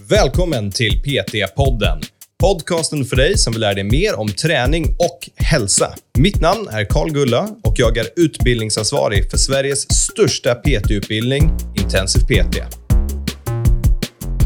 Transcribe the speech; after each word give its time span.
Välkommen 0.00 0.70
till 0.70 1.02
PT-podden. 1.02 2.02
Podcasten 2.40 3.04
för 3.04 3.16
dig 3.16 3.38
som 3.38 3.52
vill 3.52 3.60
lära 3.60 3.74
dig 3.74 3.84
mer 3.84 4.18
om 4.18 4.28
träning 4.28 4.84
och 4.84 5.30
hälsa. 5.36 5.94
Mitt 6.18 6.40
namn 6.40 6.68
är 6.70 6.84
Karl 6.84 7.10
Gulla 7.10 7.48
och 7.62 7.74
jag 7.76 7.96
är 7.96 8.06
utbildningsansvarig 8.16 9.30
för 9.30 9.38
Sveriges 9.38 9.86
största 9.90 10.54
PT-utbildning, 10.54 11.50
Intensiv 11.76 12.20
PT. 12.20 12.56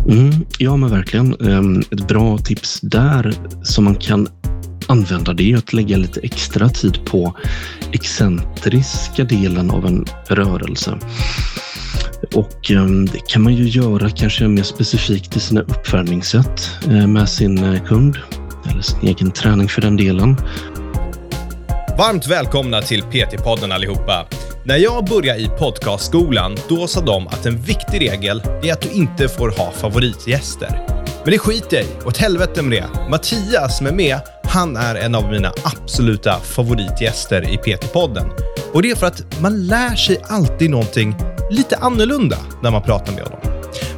Mm, 0.09 0.47
ja, 0.59 0.77
men 0.77 0.91
verkligen. 0.91 1.35
Ehm, 1.49 1.81
ett 1.81 2.09
bra 2.09 2.39
tips 2.39 2.81
där 2.81 3.35
som 3.65 3.85
man 3.85 3.97
kan 3.97 4.29
använda 4.87 5.33
det 5.33 5.53
är 5.53 5.57
att 5.57 5.73
lägga 5.73 5.97
lite 5.97 6.21
extra 6.21 6.69
tid 6.69 7.05
på 7.05 7.37
excentriska 7.93 9.25
delen 9.25 9.71
av 9.71 9.87
en 9.87 10.07
rörelse. 10.29 10.99
Och 12.35 12.71
ehm, 12.71 13.07
det 13.07 13.19
kan 13.27 13.43
man 13.43 13.55
ju 13.55 13.69
göra 13.69 14.11
kanske 14.11 14.49
mer 14.49 14.63
specifikt 14.63 15.37
i 15.37 15.41
sina 15.41 15.61
uppvärmningssätt 15.61 16.71
eh, 16.85 17.07
med 17.07 17.29
sin 17.29 17.75
eh, 17.75 17.85
kund 17.85 18.17
eller 18.71 18.83
sin 18.83 19.09
egen 19.09 19.31
träning 19.31 19.69
för 19.69 19.81
den 19.81 19.97
delen. 19.97 20.37
Varmt 21.99 22.27
välkomna 22.27 22.83
till 22.83 23.03
PT-podden 23.03 23.73
allihopa. 23.73 24.27
När 24.65 24.77
jag 24.77 25.05
började 25.05 25.41
i 25.41 25.49
podcastskolan, 25.49 26.57
då 26.69 26.87
sa 26.87 27.01
de 27.01 27.27
att 27.27 27.47
en 27.47 27.63
viktig 27.63 28.01
regel 28.01 28.43
är 28.63 28.73
att 28.73 28.81
du 28.81 28.89
inte 28.89 29.29
får 29.29 29.51
ha 29.51 29.73
favoritgäster. 29.73 31.01
Men 31.25 31.33
det 31.33 31.39
skiter 31.39 31.77
jag 31.77 31.87
i. 31.87 31.89
Åt 32.07 32.17
helvete 32.17 32.63
med 32.63 32.73
det. 32.73 33.11
Mattias 33.11 33.79
som 33.79 33.87
är 33.87 33.93
med, 33.93 34.21
han 34.45 34.77
är 34.77 34.95
en 34.95 35.15
av 35.15 35.31
mina 35.31 35.53
absoluta 35.65 36.41
favoritgäster 36.41 37.49
i 37.49 37.57
PT-podden. 37.57 38.31
Och 38.73 38.83
det 38.83 38.91
är 38.91 38.97
för 38.97 39.07
att 39.07 39.41
man 39.41 39.67
lär 39.67 39.95
sig 39.95 40.21
alltid 40.29 40.71
någonting 40.71 41.15
lite 41.51 41.77
annorlunda 41.77 42.37
när 42.63 42.71
man 42.71 42.83
pratar 42.83 43.13
med 43.13 43.23
honom. 43.23 43.41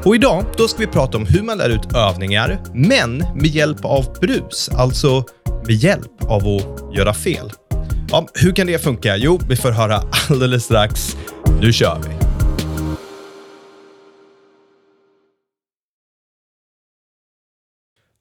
Och 0.05 0.15
idag 0.15 0.45
då 0.57 0.69
ska 0.69 0.79
vi 0.79 0.87
prata 0.87 1.19
om 1.19 1.27
hur 1.27 1.43
man 1.43 1.59
lär 1.59 1.69
ut 1.69 1.95
övningar, 1.95 2.59
men 2.75 3.19
med 3.19 3.47
hjälp 3.47 3.85
av 3.85 4.05
brus, 4.21 4.71
alltså 4.73 5.25
med 5.67 5.75
hjälp 5.75 6.25
av 6.25 6.43
att 6.49 6.97
göra 6.97 7.15
fel. 7.15 7.53
Ja, 8.11 8.27
hur 8.35 8.53
kan 8.53 8.67
det 8.67 8.79
funka? 8.79 9.17
Jo, 9.17 9.41
vi 9.49 9.57
får 9.57 9.71
höra 9.71 10.03
alldeles 10.31 10.65
strax. 10.65 11.17
Nu 11.61 11.73
kör 11.73 12.01
vi! 12.09 12.23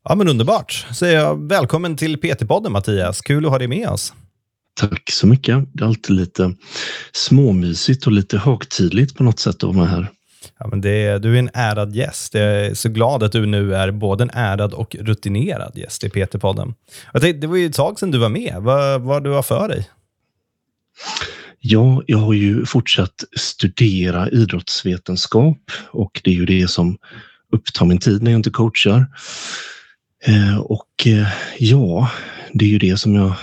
Ja, 0.03 0.15
men 0.15 0.27
underbart. 0.27 0.85
Så 0.91 1.05
jag 1.05 1.49
välkommen 1.49 1.97
till 1.97 2.17
PT-podden 2.17 2.69
Mattias. 2.69 3.21
Kul 3.21 3.45
att 3.45 3.51
ha 3.51 3.57
dig 3.57 3.67
med 3.67 3.89
oss. 3.89 4.13
Tack 4.73 5.11
så 5.11 5.27
mycket. 5.27 5.63
Det 5.73 5.83
är 5.83 5.87
alltid 5.87 6.15
lite 6.15 6.55
småmysigt 7.11 8.05
och 8.05 8.11
lite 8.11 8.37
högtidligt 8.37 9.15
på 9.15 9.23
något 9.23 9.39
sätt 9.39 9.63
att 9.63 9.75
vara 9.75 9.85
här. 9.85 10.11
Ja, 10.59 10.67
men 10.67 10.81
det, 10.81 11.17
du 11.17 11.35
är 11.35 11.39
en 11.39 11.49
ärad 11.53 11.95
gäst. 11.95 12.33
Jag 12.33 12.65
är 12.65 12.73
så 12.73 12.89
glad 12.89 13.23
att 13.23 13.31
du 13.31 13.45
nu 13.45 13.75
är 13.75 13.91
både 13.91 14.23
en 14.23 14.29
ärad 14.33 14.73
och 14.73 14.95
rutinerad 14.99 15.77
gäst 15.77 16.03
i 16.03 16.09
PT-podden. 16.09 16.73
Det 17.13 17.47
var 17.47 17.57
ju 17.57 17.65
ett 17.65 17.73
tag 17.73 17.99
sedan 17.99 18.11
du 18.11 18.17
var 18.17 18.29
med. 18.29 18.55
Vad, 18.59 19.01
vad 19.01 19.23
du 19.23 19.29
har 19.29 19.43
för 19.43 19.67
dig? 19.67 19.89
Ja, 21.59 22.03
jag 22.07 22.17
har 22.17 22.33
ju 22.33 22.65
fortsatt 22.65 23.23
studera 23.37 24.29
idrottsvetenskap 24.29 25.71
och 25.91 26.21
det 26.23 26.31
är 26.31 26.35
ju 26.35 26.45
det 26.45 26.67
som 26.67 26.97
upptar 27.51 27.85
min 27.85 27.99
tid 27.99 28.23
när 28.23 28.31
jag 28.31 28.39
inte 28.39 28.49
coachar. 28.49 29.05
Eh, 30.25 30.57
och 30.57 31.07
eh, 31.07 31.27
ja, 31.59 32.11
det 32.53 32.65
är 32.65 32.69
ju 32.69 32.77
det 32.77 32.97
som 32.97 33.15
jag 33.15 33.33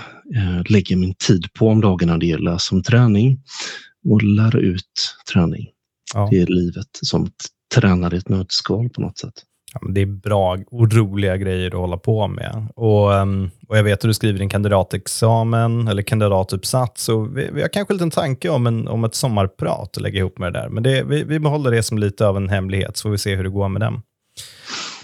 lägger 0.68 0.96
min 0.96 1.14
tid 1.14 1.52
på 1.52 1.68
om 1.68 1.80
dagarna. 1.80 2.18
Det 2.18 2.30
är 2.30 2.38
läsa 2.38 2.74
om 2.74 2.82
träning 2.82 3.40
och 4.04 4.22
lära 4.22 4.58
ut 4.58 5.16
träning. 5.32 5.66
Ja. 6.14 6.28
Det 6.30 6.40
är 6.40 6.46
livet 6.46 6.88
som 7.02 7.30
tränare 7.74 8.14
i 8.14 8.18
ett 8.18 8.28
nötskal 8.28 8.88
på 8.88 9.00
något 9.00 9.18
sätt. 9.18 9.34
Ja, 9.74 9.80
det 9.88 10.00
är 10.00 10.06
bra 10.06 10.58
och 10.66 10.92
roliga 10.92 11.36
grejer 11.36 11.66
att 11.66 11.80
hålla 11.80 11.96
på 11.96 12.28
med. 12.28 12.68
Och, 12.74 13.14
ehm, 13.14 13.50
och 13.68 13.76
Jag 13.76 13.82
vet 13.82 13.94
att 13.94 14.08
du 14.08 14.14
skriver 14.14 14.38
din 14.38 14.48
kandidatexamen 14.48 15.88
eller 15.88 16.02
kandidatuppsats. 16.02 17.08
Och 17.08 17.38
vi, 17.38 17.50
vi 17.52 17.60
har 17.62 17.68
kanske 17.68 17.92
en 17.92 17.96
liten 17.96 18.10
tanke 18.10 18.48
om, 18.48 18.66
en, 18.66 18.88
om 18.88 19.04
ett 19.04 19.14
sommarprat 19.14 19.96
att 19.96 20.02
lägga 20.02 20.18
ihop 20.18 20.38
med 20.38 20.52
det 20.52 20.60
där. 20.60 20.68
Men 20.68 20.82
det, 20.82 21.02
vi, 21.02 21.24
vi 21.24 21.40
behåller 21.40 21.70
det 21.70 21.82
som 21.82 21.98
lite 21.98 22.26
av 22.26 22.36
en 22.36 22.48
hemlighet, 22.48 22.96
så 22.96 23.02
får 23.02 23.10
vi 23.10 23.18
se 23.18 23.36
hur 23.36 23.44
det 23.44 23.50
går 23.50 23.68
med 23.68 23.82
den. 23.82 24.00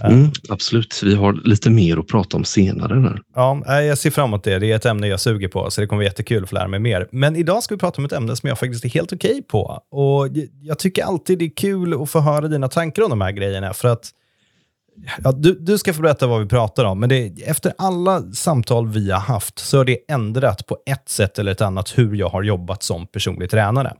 Mm, 0.00 0.30
absolut, 0.48 1.00
vi 1.02 1.14
har 1.14 1.32
lite 1.32 1.70
mer 1.70 1.98
att 1.98 2.06
prata 2.06 2.36
om 2.36 2.44
senare. 2.44 2.94
Där. 2.94 3.20
Ja, 3.34 3.82
jag 3.82 3.98
ser 3.98 4.10
fram 4.10 4.28
emot 4.30 4.44
det. 4.44 4.58
Det 4.58 4.72
är 4.72 4.76
ett 4.76 4.86
ämne 4.86 5.08
jag 5.08 5.20
suger 5.20 5.48
på, 5.48 5.70
så 5.70 5.80
det 5.80 5.86
kommer 5.86 5.98
vara 5.98 6.04
jättekul 6.04 6.44
att 6.44 6.52
lära 6.52 6.68
mig 6.68 6.80
mer. 6.80 7.08
Men 7.12 7.36
idag 7.36 7.62
ska 7.62 7.74
vi 7.74 7.78
prata 7.78 7.98
om 7.98 8.04
ett 8.04 8.12
ämne 8.12 8.36
som 8.36 8.48
jag 8.48 8.58
faktiskt 8.58 8.84
är 8.84 8.88
helt 8.88 9.12
okej 9.12 9.30
okay 9.30 9.42
på. 9.42 9.82
Och 9.90 10.28
Jag 10.62 10.78
tycker 10.78 11.04
alltid 11.04 11.38
det 11.38 11.44
är 11.44 11.56
kul 11.56 12.02
att 12.02 12.10
få 12.10 12.20
höra 12.20 12.48
dina 12.48 12.68
tankar 12.68 13.02
om 13.02 13.10
de 13.10 13.20
här 13.20 13.32
grejerna, 13.32 13.74
för 13.74 13.88
att 13.88 14.10
Ja, 15.24 15.32
du, 15.32 15.58
du 15.60 15.78
ska 15.78 15.94
få 15.94 16.02
berätta 16.02 16.26
vad 16.26 16.40
vi 16.40 16.48
pratar 16.48 16.84
om, 16.84 17.00
men 17.00 17.08
det, 17.08 17.42
efter 17.46 17.72
alla 17.78 18.22
samtal 18.32 18.88
vi 18.88 19.10
har 19.10 19.20
haft 19.20 19.58
så 19.58 19.76
har 19.76 19.84
det 19.84 19.98
ändrat 20.08 20.66
på 20.66 20.78
ett 20.86 21.08
sätt 21.08 21.38
eller 21.38 21.52
ett 21.52 21.60
annat 21.60 21.98
hur 21.98 22.14
jag 22.14 22.28
har 22.28 22.42
jobbat 22.42 22.82
som 22.82 23.06
personlig 23.06 23.50
tränare. 23.50 23.94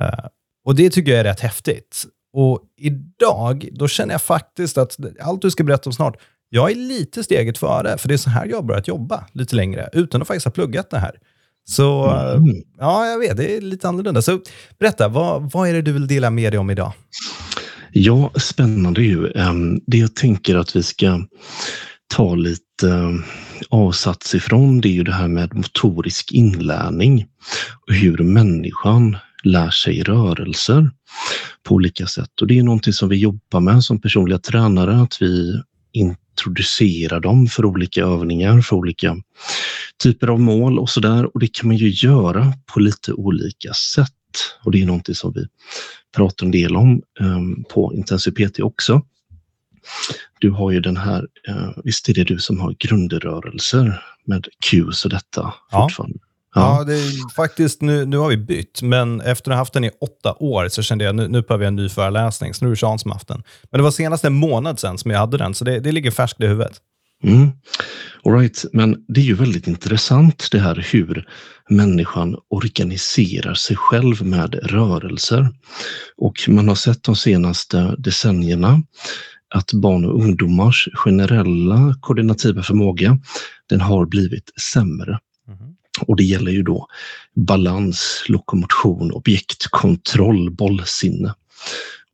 Uh, 0.00 0.26
och 0.64 0.74
Det 0.74 0.90
tycker 0.90 1.10
jag 1.10 1.20
är 1.20 1.24
rätt 1.24 1.40
häftigt. 1.40 2.04
Och 2.38 2.60
idag, 2.76 3.68
då 3.72 3.88
känner 3.88 4.14
jag 4.14 4.22
faktiskt 4.22 4.78
att 4.78 4.96
allt 5.20 5.42
du 5.42 5.50
ska 5.50 5.64
berätta 5.64 5.90
om 5.90 5.92
snart, 5.92 6.16
jag 6.48 6.70
är 6.70 6.74
lite 6.74 7.24
steget 7.24 7.58
före, 7.58 7.98
för 7.98 8.08
det 8.08 8.14
är 8.14 8.18
så 8.18 8.30
här 8.30 8.46
jag 8.46 8.56
har 8.56 8.62
börjat 8.62 8.88
jobba 8.88 9.26
lite 9.32 9.56
längre, 9.56 9.88
utan 9.92 10.22
att 10.22 10.28
faktiskt 10.28 10.44
ha 10.44 10.52
pluggat 10.52 10.90
det 10.90 10.98
här. 10.98 11.18
Så 11.64 12.10
mm. 12.10 12.56
ja, 12.78 13.06
jag 13.06 13.18
vet, 13.18 13.36
det 13.36 13.56
är 13.56 13.60
lite 13.60 13.88
annorlunda. 13.88 14.22
Så 14.22 14.40
berätta, 14.78 15.08
vad, 15.08 15.52
vad 15.52 15.68
är 15.68 15.72
det 15.72 15.82
du 15.82 15.92
vill 15.92 16.06
dela 16.06 16.30
med 16.30 16.52
dig 16.52 16.58
om 16.58 16.70
idag? 16.70 16.92
Ja, 17.92 18.30
spännande 18.34 19.02
ju. 19.02 19.30
Ehm, 19.30 19.80
det 19.86 19.98
jag 19.98 20.14
tänker 20.14 20.56
att 20.56 20.76
vi 20.76 20.82
ska 20.82 21.20
ta 22.14 22.34
lite 22.34 22.88
ehm, 22.90 23.22
avsats 23.70 24.34
ifrån, 24.34 24.80
det 24.80 24.88
är 24.88 24.92
ju 24.92 25.04
det 25.04 25.14
här 25.14 25.28
med 25.28 25.54
motorisk 25.54 26.32
inlärning 26.32 27.26
och 27.86 27.94
hur 27.94 28.18
människan 28.18 29.16
lär 29.46 29.70
sig 29.70 30.02
rörelser 30.02 30.90
på 31.62 31.74
olika 31.74 32.06
sätt. 32.06 32.40
Och 32.40 32.46
det 32.46 32.58
är 32.58 32.62
någonting 32.62 32.92
som 32.92 33.08
vi 33.08 33.16
jobbar 33.16 33.60
med 33.60 33.84
som 33.84 34.00
personliga 34.00 34.38
tränare, 34.38 35.00
att 35.00 35.22
vi 35.22 35.62
introducerar 35.92 37.20
dem 37.20 37.46
för 37.46 37.64
olika 37.64 38.02
övningar, 38.02 38.60
för 38.60 38.76
olika 38.76 39.16
typer 40.02 40.28
av 40.28 40.40
mål 40.40 40.78
och 40.78 40.90
så 40.90 41.00
där. 41.00 41.34
Och 41.34 41.40
det 41.40 41.46
kan 41.46 41.68
man 41.68 41.76
ju 41.76 41.88
göra 41.88 42.52
på 42.66 42.80
lite 42.80 43.12
olika 43.12 43.72
sätt. 43.74 44.12
Och 44.64 44.70
det 44.70 44.82
är 44.82 44.86
någonting 44.86 45.14
som 45.14 45.32
vi 45.32 45.46
pratar 46.16 46.46
en 46.46 46.52
del 46.52 46.76
om 46.76 47.02
um, 47.20 47.64
på 47.70 48.04
PT 48.36 48.60
också. 48.60 49.02
Du 50.40 50.50
har 50.50 50.70
ju 50.70 50.80
den 50.80 50.96
här, 50.96 51.26
uh, 51.48 51.70
visst 51.84 52.08
är 52.08 52.14
det 52.14 52.24
du 52.24 52.38
som 52.38 52.60
har 52.60 52.76
grundrörelser 52.78 54.02
med 54.24 54.48
Qs 54.60 55.04
och 55.04 55.10
detta 55.10 55.54
ja. 55.70 55.82
fortfarande? 55.82 56.18
Ja, 56.60 56.84
det 56.84 56.94
är 56.94 57.34
faktiskt, 57.34 57.82
nu, 57.82 58.06
nu 58.06 58.16
har 58.16 58.28
vi 58.28 58.36
bytt, 58.36 58.82
men 58.82 59.20
efter 59.20 59.50
att 59.50 59.54
ha 59.54 59.60
haft 59.60 59.72
den 59.72 59.84
i 59.84 59.90
åtta 60.00 60.34
år 60.38 60.68
så 60.68 60.82
kände 60.82 61.04
jag 61.04 61.14
nu, 61.14 61.28
nu 61.28 61.42
behöver 61.42 61.64
jag 61.64 61.68
en 61.68 61.76
ny 61.76 61.88
föreläsning. 61.88 62.54
Så 62.54 62.64
nu 62.64 62.68
är 62.68 62.74
det 62.74 62.80
Sean 62.80 62.98
som 62.98 63.10
haft 63.10 63.28
den. 63.28 63.42
Men 63.70 63.78
det 63.78 63.82
var 63.82 63.90
senast 63.90 64.24
en 64.24 64.34
månad 64.34 64.80
sedan 64.80 64.98
som 64.98 65.10
jag 65.10 65.18
hade 65.18 65.38
den, 65.38 65.54
så 65.54 65.64
det, 65.64 65.80
det 65.80 65.92
ligger 65.92 66.10
färskt 66.10 66.40
i 66.40 66.46
huvudet. 66.46 66.80
Mm. 67.22 67.50
All 68.24 68.32
right. 68.32 68.64
Men 68.72 69.04
det 69.08 69.20
är 69.20 69.24
ju 69.24 69.34
väldigt 69.34 69.66
intressant 69.66 70.48
det 70.52 70.58
här 70.58 70.86
hur 70.92 71.28
människan 71.70 72.36
organiserar 72.50 73.54
sig 73.54 73.76
själv 73.76 74.26
med 74.26 74.54
rörelser. 74.54 75.48
Och 76.16 76.34
man 76.48 76.68
har 76.68 76.74
sett 76.74 77.02
de 77.02 77.16
senaste 77.16 77.94
decennierna 77.98 78.82
att 79.54 79.72
barn 79.72 80.04
och 80.04 80.14
ungdomars 80.14 80.88
generella 80.94 81.94
koordinativa 82.00 82.62
förmåga 82.62 83.18
den 83.68 83.80
har 83.80 84.06
blivit 84.06 84.50
sämre. 84.72 85.18
Mm. 85.98 86.04
Och 86.08 86.16
det 86.16 86.24
gäller 86.24 86.52
ju 86.52 86.62
då 86.62 86.86
balans, 87.34 88.24
lokomotion, 88.28 89.12
objektkontroll, 89.12 90.50
bollsinne 90.50 91.34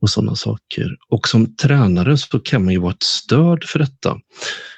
och 0.01 0.09
sådana 0.09 0.35
saker. 0.35 0.97
Och 1.09 1.27
som 1.27 1.55
tränare 1.55 2.17
så 2.17 2.39
kan 2.39 2.63
man 2.63 2.73
ju 2.73 2.79
vara 2.79 2.93
ett 2.93 3.03
stöd 3.03 3.63
för 3.63 3.79
detta. 3.79 4.17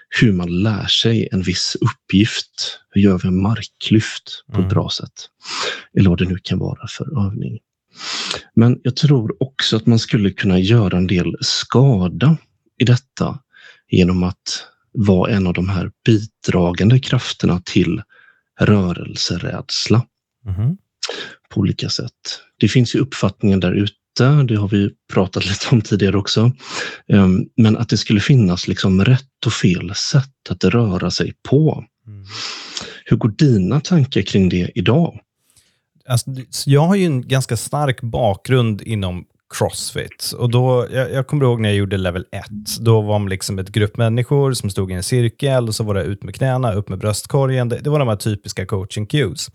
Hur 0.09 0.31
man 0.31 0.63
lär 0.63 0.88
sig 0.88 1.29
en 1.31 1.41
viss 1.41 1.77
uppgift. 1.81 2.79
Hur 2.89 3.01
gör 3.01 3.18
vi 3.18 3.27
en 3.27 3.41
marklyft 3.41 4.44
på 4.47 4.53
mm. 4.53 4.65
ett 4.65 4.74
bra 4.74 4.89
sätt? 4.89 5.29
Eller 5.97 6.09
vad 6.09 6.18
det 6.18 6.25
nu 6.25 6.38
kan 6.44 6.59
vara 6.59 6.88
för 6.88 7.27
övning. 7.27 7.59
Men 8.56 8.79
jag 8.83 8.95
tror 8.95 9.44
också 9.44 9.77
att 9.77 9.85
man 9.85 10.00
skulle 10.00 10.31
kunna 10.31 10.59
göra 10.59 10.97
en 10.97 11.07
del 11.07 11.35
skada 11.41 12.38
i 12.77 12.85
detta 12.85 13.39
genom 13.89 14.24
att 14.24 14.65
vara 14.91 15.31
en 15.31 15.47
av 15.47 15.53
de 15.53 15.69
här 15.69 15.91
bidragande 16.06 17.00
krafterna 17.00 17.62
till 17.65 18.01
rörelserädsla 18.59 20.05
mm. 20.45 20.77
på 21.49 21.59
olika 21.59 21.89
sätt. 21.89 22.11
Det 22.59 22.67
finns 22.67 22.95
ju 22.95 22.99
uppfattningen 22.99 23.59
där 23.59 23.71
ute, 23.71 24.43
det 24.47 24.55
har 24.55 24.67
vi 24.67 24.91
pratat 25.13 25.45
lite 25.49 25.67
om 25.71 25.81
tidigare 25.81 26.17
också, 26.17 26.51
ehm, 27.07 27.45
men 27.57 27.77
att 27.77 27.89
det 27.89 27.97
skulle 27.97 28.19
finnas 28.19 28.67
liksom 28.67 29.05
rätt 29.05 29.45
och 29.45 29.53
fel 29.53 29.95
sätt 29.95 30.49
att 30.49 30.63
röra 30.63 31.11
sig 31.11 31.33
på. 31.49 31.85
Mm. 32.07 32.25
Hur 33.05 33.17
går 33.17 33.29
dina 33.29 33.79
tankar 33.79 34.21
kring 34.21 34.49
det 34.49 34.71
idag? 34.75 35.19
Alltså, 36.07 36.31
jag 36.65 36.81
har 36.81 36.95
ju 36.95 37.05
en 37.05 37.27
ganska 37.27 37.57
stark 37.57 38.01
bakgrund 38.01 38.81
inom 38.81 39.25
crossfit. 39.53 40.33
Och 40.38 40.50
då, 40.50 40.88
jag, 40.92 41.12
jag 41.12 41.27
kommer 41.27 41.45
ihåg 41.45 41.62
när 41.62 41.69
jag 41.69 41.75
gjorde 41.77 41.97
level 41.97 42.25
1. 42.31 42.45
Då 42.80 43.01
var 43.01 43.19
man 43.19 43.30
liksom 43.30 43.59
ett 43.59 43.69
grupp 43.69 43.97
människor 43.97 44.53
som 44.53 44.69
stod 44.69 44.92
i 44.92 44.94
en 44.94 45.03
cirkel 45.03 45.68
och 45.68 45.75
så 45.75 45.83
var 45.83 45.94
det 45.94 46.03
ut 46.03 46.24
med 46.24 46.36
knäna, 46.36 46.74
upp 46.74 46.89
med 46.89 47.00
bröstkorgen. 47.00 47.69
Det, 47.69 47.77
det 47.77 47.89
var 47.89 48.00
de 48.00 48.07
här 48.07 48.15
typiska 48.15 48.65
coaching 48.65 49.06
cues. 49.06 49.51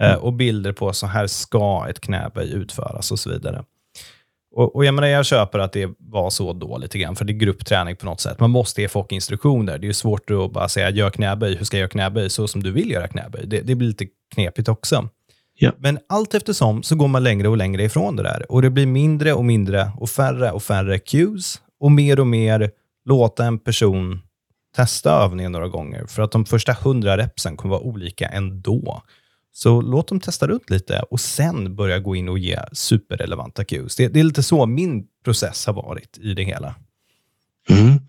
Eh, 0.00 0.14
och 0.14 0.32
bilder 0.32 0.72
på 0.72 0.92
så 0.92 1.06
här 1.06 1.26
ska 1.26 1.86
ett 1.90 2.00
knäböj 2.00 2.52
utföras 2.52 3.12
och 3.12 3.18
så 3.18 3.30
vidare. 3.30 3.64
Och, 4.54 4.76
och 4.76 4.84
jag, 4.84 4.94
menar, 4.94 5.08
jag 5.08 5.26
köper 5.26 5.58
att 5.58 5.72
det 5.72 5.90
var 5.98 6.30
så 6.30 6.52
då 6.52 6.78
lite 6.78 6.98
grann, 6.98 7.16
för 7.16 7.24
det 7.24 7.32
är 7.32 7.34
gruppträning 7.34 7.96
på 7.96 8.06
något 8.06 8.20
sätt. 8.20 8.40
Man 8.40 8.50
måste 8.50 8.82
ge 8.82 8.88
folk 8.88 9.12
instruktioner. 9.12 9.78
Det 9.78 9.88
är 9.88 9.92
svårt 9.92 10.30
att 10.30 10.52
bara 10.52 10.68
säga, 10.68 10.90
gör 10.90 11.10
knäböj, 11.10 11.56
hur 11.56 11.64
ska 11.64 11.76
jag 11.76 11.80
göra 11.80 11.88
knäböj? 11.88 12.30
Så 12.30 12.48
som 12.48 12.62
du 12.62 12.72
vill 12.72 12.90
göra 12.90 13.08
knäböj. 13.08 13.46
Det, 13.46 13.60
det 13.60 13.74
blir 13.74 13.88
lite 13.88 14.06
knepigt 14.34 14.68
också. 14.68 15.08
Ja. 15.58 15.72
Men 15.78 15.98
allt 16.08 16.34
eftersom 16.34 16.82
så 16.82 16.96
går 16.96 17.08
man 17.08 17.24
längre 17.24 17.48
och 17.48 17.56
längre 17.56 17.82
ifrån 17.82 18.16
det 18.16 18.22
där. 18.22 18.52
Och 18.52 18.62
det 18.62 18.70
blir 18.70 18.86
mindre 18.86 19.32
och 19.32 19.44
mindre 19.44 19.92
och 19.96 20.10
färre 20.10 20.50
och 20.50 20.62
färre 20.62 20.98
cues 20.98 21.60
och 21.80 21.92
mer 21.92 22.20
och 22.20 22.26
mer 22.26 22.70
låta 23.04 23.44
en 23.44 23.58
person 23.58 24.20
testa 24.76 25.10
övningen 25.10 25.52
några 25.52 25.68
gånger. 25.68 26.06
För 26.06 26.22
att 26.22 26.32
de 26.32 26.44
första 26.44 26.72
hundra 26.72 27.16
repsen 27.16 27.56
kommer 27.56 27.74
vara 27.74 27.84
olika 27.84 28.28
ändå. 28.28 29.02
Så 29.52 29.80
låt 29.80 30.08
dem 30.08 30.20
testa 30.20 30.46
runt 30.46 30.70
lite 30.70 31.00
och 31.00 31.20
sen 31.20 31.76
börja 31.76 31.98
gå 31.98 32.16
in 32.16 32.28
och 32.28 32.38
ge 32.38 32.58
superrelevanta 32.72 33.64
cues. 33.64 33.96
Det, 33.96 34.08
det 34.08 34.20
är 34.20 34.24
lite 34.24 34.42
så 34.42 34.66
min 34.66 35.04
process 35.24 35.66
har 35.66 35.72
varit 35.72 36.18
i 36.18 36.34
det 36.34 36.42
hela. 36.42 36.74
Mm. 37.68 38.00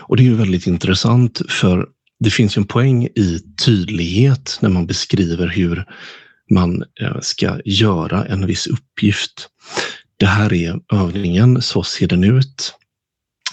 Och 0.00 0.16
det 0.16 0.22
är 0.22 0.24
ju 0.24 0.34
väldigt 0.34 0.66
intressant 0.66 1.40
för 1.48 1.88
det 2.20 2.30
finns 2.30 2.56
ju 2.56 2.60
en 2.60 2.66
poäng 2.66 3.04
i 3.04 3.40
tydlighet 3.64 4.58
när 4.60 4.68
man 4.68 4.86
beskriver 4.86 5.46
hur 5.46 5.84
man 6.50 6.84
eh, 7.00 7.20
ska 7.20 7.60
göra 7.64 8.24
en 8.24 8.46
viss 8.46 8.66
uppgift. 8.66 9.48
Det 10.16 10.26
här 10.26 10.52
är 10.52 10.80
övningen, 10.92 11.62
så 11.62 11.82
ser 11.82 12.08
den 12.08 12.24
ut. 12.24 12.74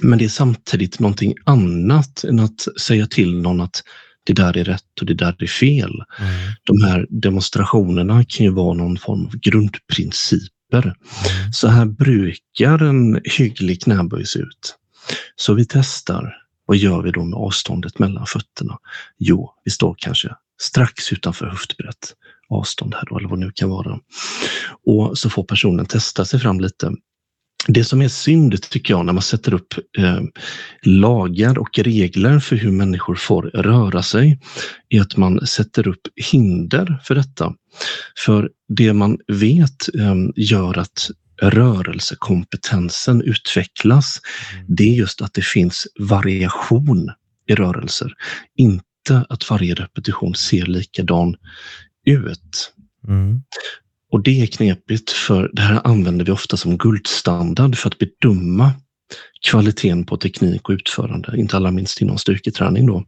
Men 0.02 0.20
det 0.20 0.26
är 0.26 0.30
samtidigt 0.30 1.00
någonting 1.00 1.36
annat 1.46 2.24
än 2.24 2.40
att 2.40 2.68
säga 2.80 3.08
till 3.08 3.42
någon 3.42 3.62
att 3.62 3.84
det 4.24 4.34
där 4.34 4.58
är 4.58 4.64
rätt 4.64 5.00
och 5.00 5.06
det 5.06 5.14
där 5.14 5.36
är 5.40 5.48
fel. 5.48 5.92
Mm. 6.20 6.32
De 6.64 6.84
här 6.84 7.08
demonstrationerna 7.10 8.26
kan 8.28 8.46
ju 8.46 8.52
vara 8.52 8.74
någon 8.74 8.98
form 8.98 9.26
av 9.26 9.36
grundprinciper. 9.38 10.84
Mm. 10.84 10.96
Så 11.54 11.68
här 11.68 11.86
brukar 11.86 12.84
en 12.84 13.22
hygglig 13.24 13.84
knäböj 13.84 14.26
se 14.26 14.40
ut. 14.40 14.76
Så 15.36 15.54
vi 15.54 15.66
testar. 15.66 16.38
Vad 16.66 16.78
gör 16.78 17.02
vi 17.02 17.12
då 17.12 17.24
med 17.24 17.40
avståndet 17.40 18.00
mellan 18.00 18.26
fötterna? 18.26 18.78
Jo, 19.18 19.54
vi 19.64 19.72
står 19.72 19.96
kanske 19.98 20.36
strax 20.62 21.14
utanför 21.14 21.46
höftbrett 21.46 22.16
avstånd 22.52 22.94
här 22.94 23.04
då, 23.10 23.18
eller 23.18 23.30
vad 23.30 23.40
det 23.40 23.46
nu 23.46 23.52
kan 23.56 23.70
vara. 23.70 24.00
Och 24.86 25.18
så 25.18 25.30
får 25.30 25.44
personen 25.44 25.86
testa 25.86 26.26
sig 26.26 26.40
fram 26.40 26.60
lite. 26.60 26.92
Det 27.68 27.84
som 27.84 28.02
är 28.02 28.08
synd 28.08 28.62
tycker 28.62 28.94
jag 28.94 29.06
när 29.06 29.14
man 29.14 29.22
sätter 29.22 29.54
upp 29.54 29.74
eh, 29.98 30.22
lagar 30.82 31.60
och 31.60 31.80
regler 31.80 32.40
för 32.40 32.56
hur 32.56 32.72
människor 32.72 33.16
får 33.16 33.44
röra 33.44 34.04
sig 34.04 34.40
är 34.90 35.02
att 35.02 35.18
man 35.18 35.48
sätter 35.48 35.88
upp 35.88 36.02
hinder 36.32 37.02
för 37.04 37.16
detta. 37.16 37.54
För 38.26 38.50
det 38.70 38.94
man 38.94 39.18
vet 39.28 39.96
eh, 40.00 40.16
gör 40.36 40.78
att 40.78 41.10
rörelsekompetensen 41.42 43.22
utvecklas. 43.22 44.20
Mm. 44.54 44.66
Det 44.68 44.84
är 44.84 44.94
just 44.94 45.22
att 45.22 45.34
det 45.34 45.46
finns 45.46 45.88
variation 46.00 47.12
i 47.48 47.56
rörelser. 47.56 48.14
Inte 48.58 49.26
att 49.30 49.50
varje 49.50 49.76
repetition 49.76 50.36
ser 50.36 50.66
likadan 50.66 51.36
ut. 52.06 52.74
Mm. 53.08 53.42
Och 54.12 54.24
det 54.24 54.42
är 54.42 54.48
knepigt 54.48 55.12
för 55.12 55.50
det 55.54 55.62
här 55.62 55.82
använder 55.84 56.26
vi 56.26 56.32
ofta 56.32 56.58
som 56.58 56.78
guldstandard 56.78 57.78
för 57.78 57.90
att 57.90 57.98
bedöma 57.98 58.72
kvaliteten 59.48 60.06
på 60.06 60.18
teknik 60.18 60.70
och 60.70 60.74
utförande, 60.74 61.34
inte 61.38 61.58
alla 61.58 61.72
minst 61.72 62.02
inom 62.02 62.18
styrketräning 62.18 62.86
då. 62.86 63.06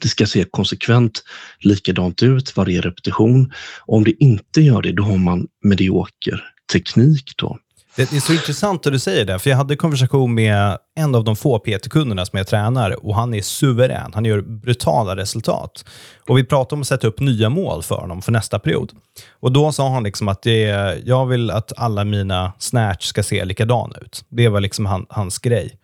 Det 0.00 0.08
ska 0.08 0.26
se 0.26 0.44
konsekvent 0.50 1.24
likadant 1.60 2.22
ut 2.22 2.56
varje 2.56 2.80
repetition. 2.80 3.52
Och 3.80 3.96
om 3.96 4.04
det 4.04 4.22
inte 4.24 4.60
gör 4.60 4.82
det, 4.82 4.92
då 4.92 5.02
har 5.02 5.18
man 5.18 5.46
medioker 5.64 6.44
teknik. 6.72 7.34
Då. 7.36 7.58
Det 7.96 8.12
är 8.12 8.20
så 8.20 8.32
intressant 8.32 8.86
att 8.86 8.92
du 8.92 8.98
säger 8.98 9.24
det, 9.24 9.38
för 9.38 9.50
jag 9.50 9.56
hade 9.56 9.76
konversation 9.76 10.34
med 10.34 10.78
en 10.96 11.14
av 11.14 11.24
de 11.24 11.36
få 11.36 11.58
PT-kunderna 11.58 12.26
som 12.26 12.36
jag 12.36 12.46
tränar 12.46 13.06
och 13.06 13.14
han 13.14 13.34
är 13.34 13.42
suverän. 13.42 14.10
Han 14.14 14.24
gör 14.24 14.40
brutala 14.40 15.16
resultat. 15.16 15.84
Och 16.28 16.38
Vi 16.38 16.44
pratade 16.44 16.74
om 16.74 16.80
att 16.80 16.86
sätta 16.86 17.06
upp 17.06 17.20
nya 17.20 17.48
mål 17.48 17.82
för 17.82 17.94
honom 17.94 18.22
för 18.22 18.32
nästa 18.32 18.58
period. 18.58 18.92
Och 19.40 19.52
Då 19.52 19.72
sa 19.72 19.90
han 19.90 20.02
liksom 20.02 20.28
att 20.28 20.42
det 20.42 20.64
är, 20.64 21.02
jag 21.04 21.26
vill 21.26 21.50
att 21.50 21.72
alla 21.76 22.04
mina 22.04 22.52
snatch 22.58 23.06
ska 23.06 23.22
se 23.22 23.44
likadana 23.44 23.96
ut. 23.96 24.24
Det 24.28 24.48
var 24.48 24.60
liksom 24.60 24.86
han, 24.86 25.06
hans 25.08 25.38
grej. 25.38 25.78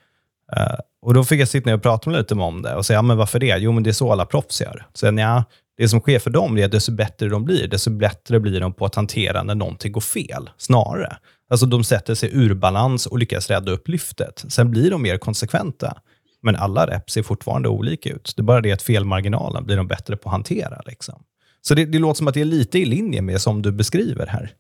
Uh, 0.57 0.79
och 1.03 1.15
Då 1.15 1.25
fick 1.25 1.41
jag 1.41 1.49
sitta 1.49 1.71
ner 1.71 1.77
och 1.77 1.83
prata 1.83 2.11
lite 2.11 2.35
om 2.35 2.63
det 2.63 2.75
och 2.75 2.87
säga, 2.87 2.97
ja, 2.99 3.03
men 3.03 3.17
varför 3.17 3.39
det? 3.39 3.57
Jo, 3.59 3.73
men 3.73 3.83
det 3.83 3.91
är 3.91 3.93
så 3.93 4.13
alla 4.13 4.27
proffs 4.27 4.61
gör. 4.61 4.87
Så 4.95 5.07
ja, 5.07 5.45
det 5.77 5.89
som 5.89 6.01
sker 6.01 6.19
för 6.19 6.31
dem 6.31 6.59
är 6.59 6.65
att 6.65 6.73
desto 6.73 6.93
bättre 6.93 7.29
de 7.29 7.45
blir, 7.45 7.69
desto 7.69 7.91
bättre 7.91 8.41
blir 8.41 8.61
de 8.61 8.73
på 8.73 8.85
att 8.87 8.95
hantera 8.95 9.43
när 9.43 9.55
någonting 9.55 9.93
går 9.93 10.01
fel, 10.01 10.51
snarare. 10.57 11.17
Alltså 11.51 11.67
de 11.67 11.85
sätter 11.85 12.15
sig 12.15 12.31
ur 12.33 12.55
balans 12.55 13.07
och 13.07 13.19
lyckas 13.19 13.51
rädda 13.51 13.73
upp 13.73 13.89
lyftet. 13.89 14.45
Sen 14.49 14.71
blir 14.71 14.91
de 14.91 15.03
mer 15.03 15.19
konsekventa. 15.19 15.99
Men 16.43 16.57
alla 16.57 16.87
rep 16.87 17.11
ser 17.11 17.23
fortfarande 17.23 17.69
olika 17.69 18.11
ut. 18.11 18.33
Det 18.37 18.41
är 18.41 18.45
bara 18.45 18.61
det 18.61 18.73
att 18.73 18.83
felmarginalen 18.83 19.65
blir 19.65 19.77
de 19.77 19.89
bättre 19.89 20.17
på 20.17 20.29
att 20.29 20.33
hantera. 20.33 20.83
Liksom. 20.87 21.23
Så 21.63 21.75
det, 21.75 21.85
det 21.85 21.99
låter 21.99 22.19
som 22.19 22.29
att 22.29 22.35
det 22.35 22.41
är 22.41 22.45
lite 22.45 22.79
i 22.79 22.85
linje 22.85 23.23
med 23.23 23.41
som 23.41 23.63
du 23.63 23.73
beskriver 23.73 24.27
här. 24.27 24.53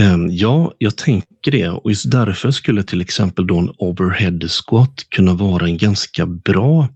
Ehm, 0.00 0.28
ja, 0.30 0.72
jag 0.78 0.96
tänker 0.96 1.50
det 1.50 1.68
och 1.68 1.90
just 1.90 2.10
därför 2.10 2.50
skulle 2.50 2.82
till 2.82 3.00
exempel 3.00 3.46
då 3.46 3.58
en 3.58 3.72
overhead 3.78 4.38
squat 4.48 4.94
kunna 5.10 5.34
vara 5.34 5.64
en 5.66 5.78
ganska 5.78 6.26
bra 6.26 6.88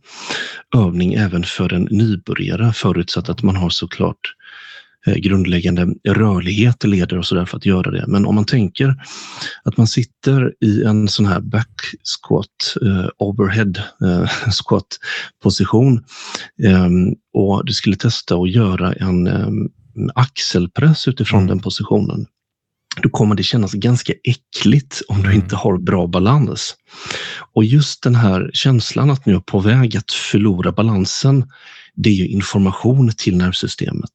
övning 0.76 1.14
även 1.14 1.44
för 1.44 1.72
en 1.72 1.88
nybörjare 1.90 2.72
förutsatt 2.72 3.28
att 3.28 3.42
man 3.42 3.56
har 3.56 3.70
såklart 3.70 4.34
Eh, 5.06 5.14
grundläggande 5.14 5.86
rörlighet 6.08 6.84
i 6.84 6.88
leder 6.88 7.18
och 7.18 7.26
sådär 7.26 7.44
för 7.44 7.56
att 7.56 7.66
göra 7.66 7.90
det. 7.90 8.04
Men 8.06 8.26
om 8.26 8.34
man 8.34 8.44
tänker 8.44 8.96
att 9.64 9.76
man 9.76 9.86
sitter 9.86 10.52
i 10.60 10.82
en 10.84 11.08
sån 11.08 11.26
här 11.26 11.40
back 11.40 11.80
squat, 12.02 12.76
eh, 12.82 13.08
overhead 13.18 13.72
eh, 14.04 14.28
squat 14.50 14.86
position 15.42 16.04
eh, 16.62 16.88
och 17.34 17.64
du 17.66 17.72
skulle 17.72 17.96
testa 17.96 18.34
att 18.34 18.50
göra 18.50 18.92
en 18.92 19.26
eh, 19.26 19.48
axelpress 20.14 21.08
utifrån 21.08 21.40
mm. 21.40 21.48
den 21.48 21.60
positionen 21.60 22.26
då 23.02 23.08
kommer 23.08 23.34
det 23.34 23.42
kännas 23.42 23.72
ganska 23.72 24.12
äckligt 24.24 25.02
om 25.08 25.16
du 25.16 25.28
mm. 25.28 25.36
inte 25.36 25.56
har 25.56 25.78
bra 25.78 26.06
balans. 26.06 26.76
Och 27.52 27.64
just 27.64 28.02
den 28.02 28.14
här 28.14 28.50
känslan 28.52 29.10
att 29.10 29.26
nu 29.26 29.34
är 29.34 29.40
på 29.40 29.60
väg 29.60 29.96
att 29.96 30.12
förlora 30.12 30.72
balansen 30.72 31.44
det 31.96 32.10
är 32.10 32.26
information 32.26 33.12
till 33.16 33.36
nervsystemet. 33.36 34.10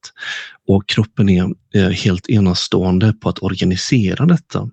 Och 0.67 0.89
kroppen 0.89 1.29
är 1.29 1.45
eh, 1.75 1.89
helt 1.89 2.29
enastående 2.29 3.13
på 3.13 3.29
att 3.29 3.43
organisera 3.43 4.25
detta. 4.25 4.69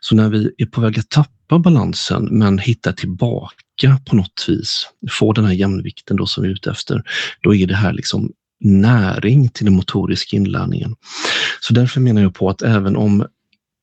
Så 0.00 0.14
när 0.14 0.28
vi 0.28 0.50
är 0.58 0.66
på 0.66 0.80
väg 0.80 0.98
att 0.98 1.08
tappa 1.08 1.58
balansen 1.58 2.28
men 2.30 2.58
hittar 2.58 2.92
tillbaka 2.92 4.00
på 4.06 4.16
något 4.16 4.44
vis, 4.48 4.88
få 5.10 5.32
den 5.32 5.44
här 5.44 5.52
jämvikten 5.52 6.16
då 6.16 6.26
som 6.26 6.42
vi 6.42 6.48
är 6.48 6.52
ute 6.52 6.70
efter, 6.70 7.02
då 7.42 7.54
är 7.54 7.66
det 7.66 7.76
här 7.76 7.92
liksom 7.92 8.32
näring 8.60 9.48
till 9.48 9.64
den 9.64 9.74
motoriska 9.74 10.36
inlärningen. 10.36 10.94
Så 11.60 11.74
därför 11.74 12.00
menar 12.00 12.22
jag 12.22 12.34
på 12.34 12.50
att 12.50 12.62
även 12.62 12.96
om 12.96 13.26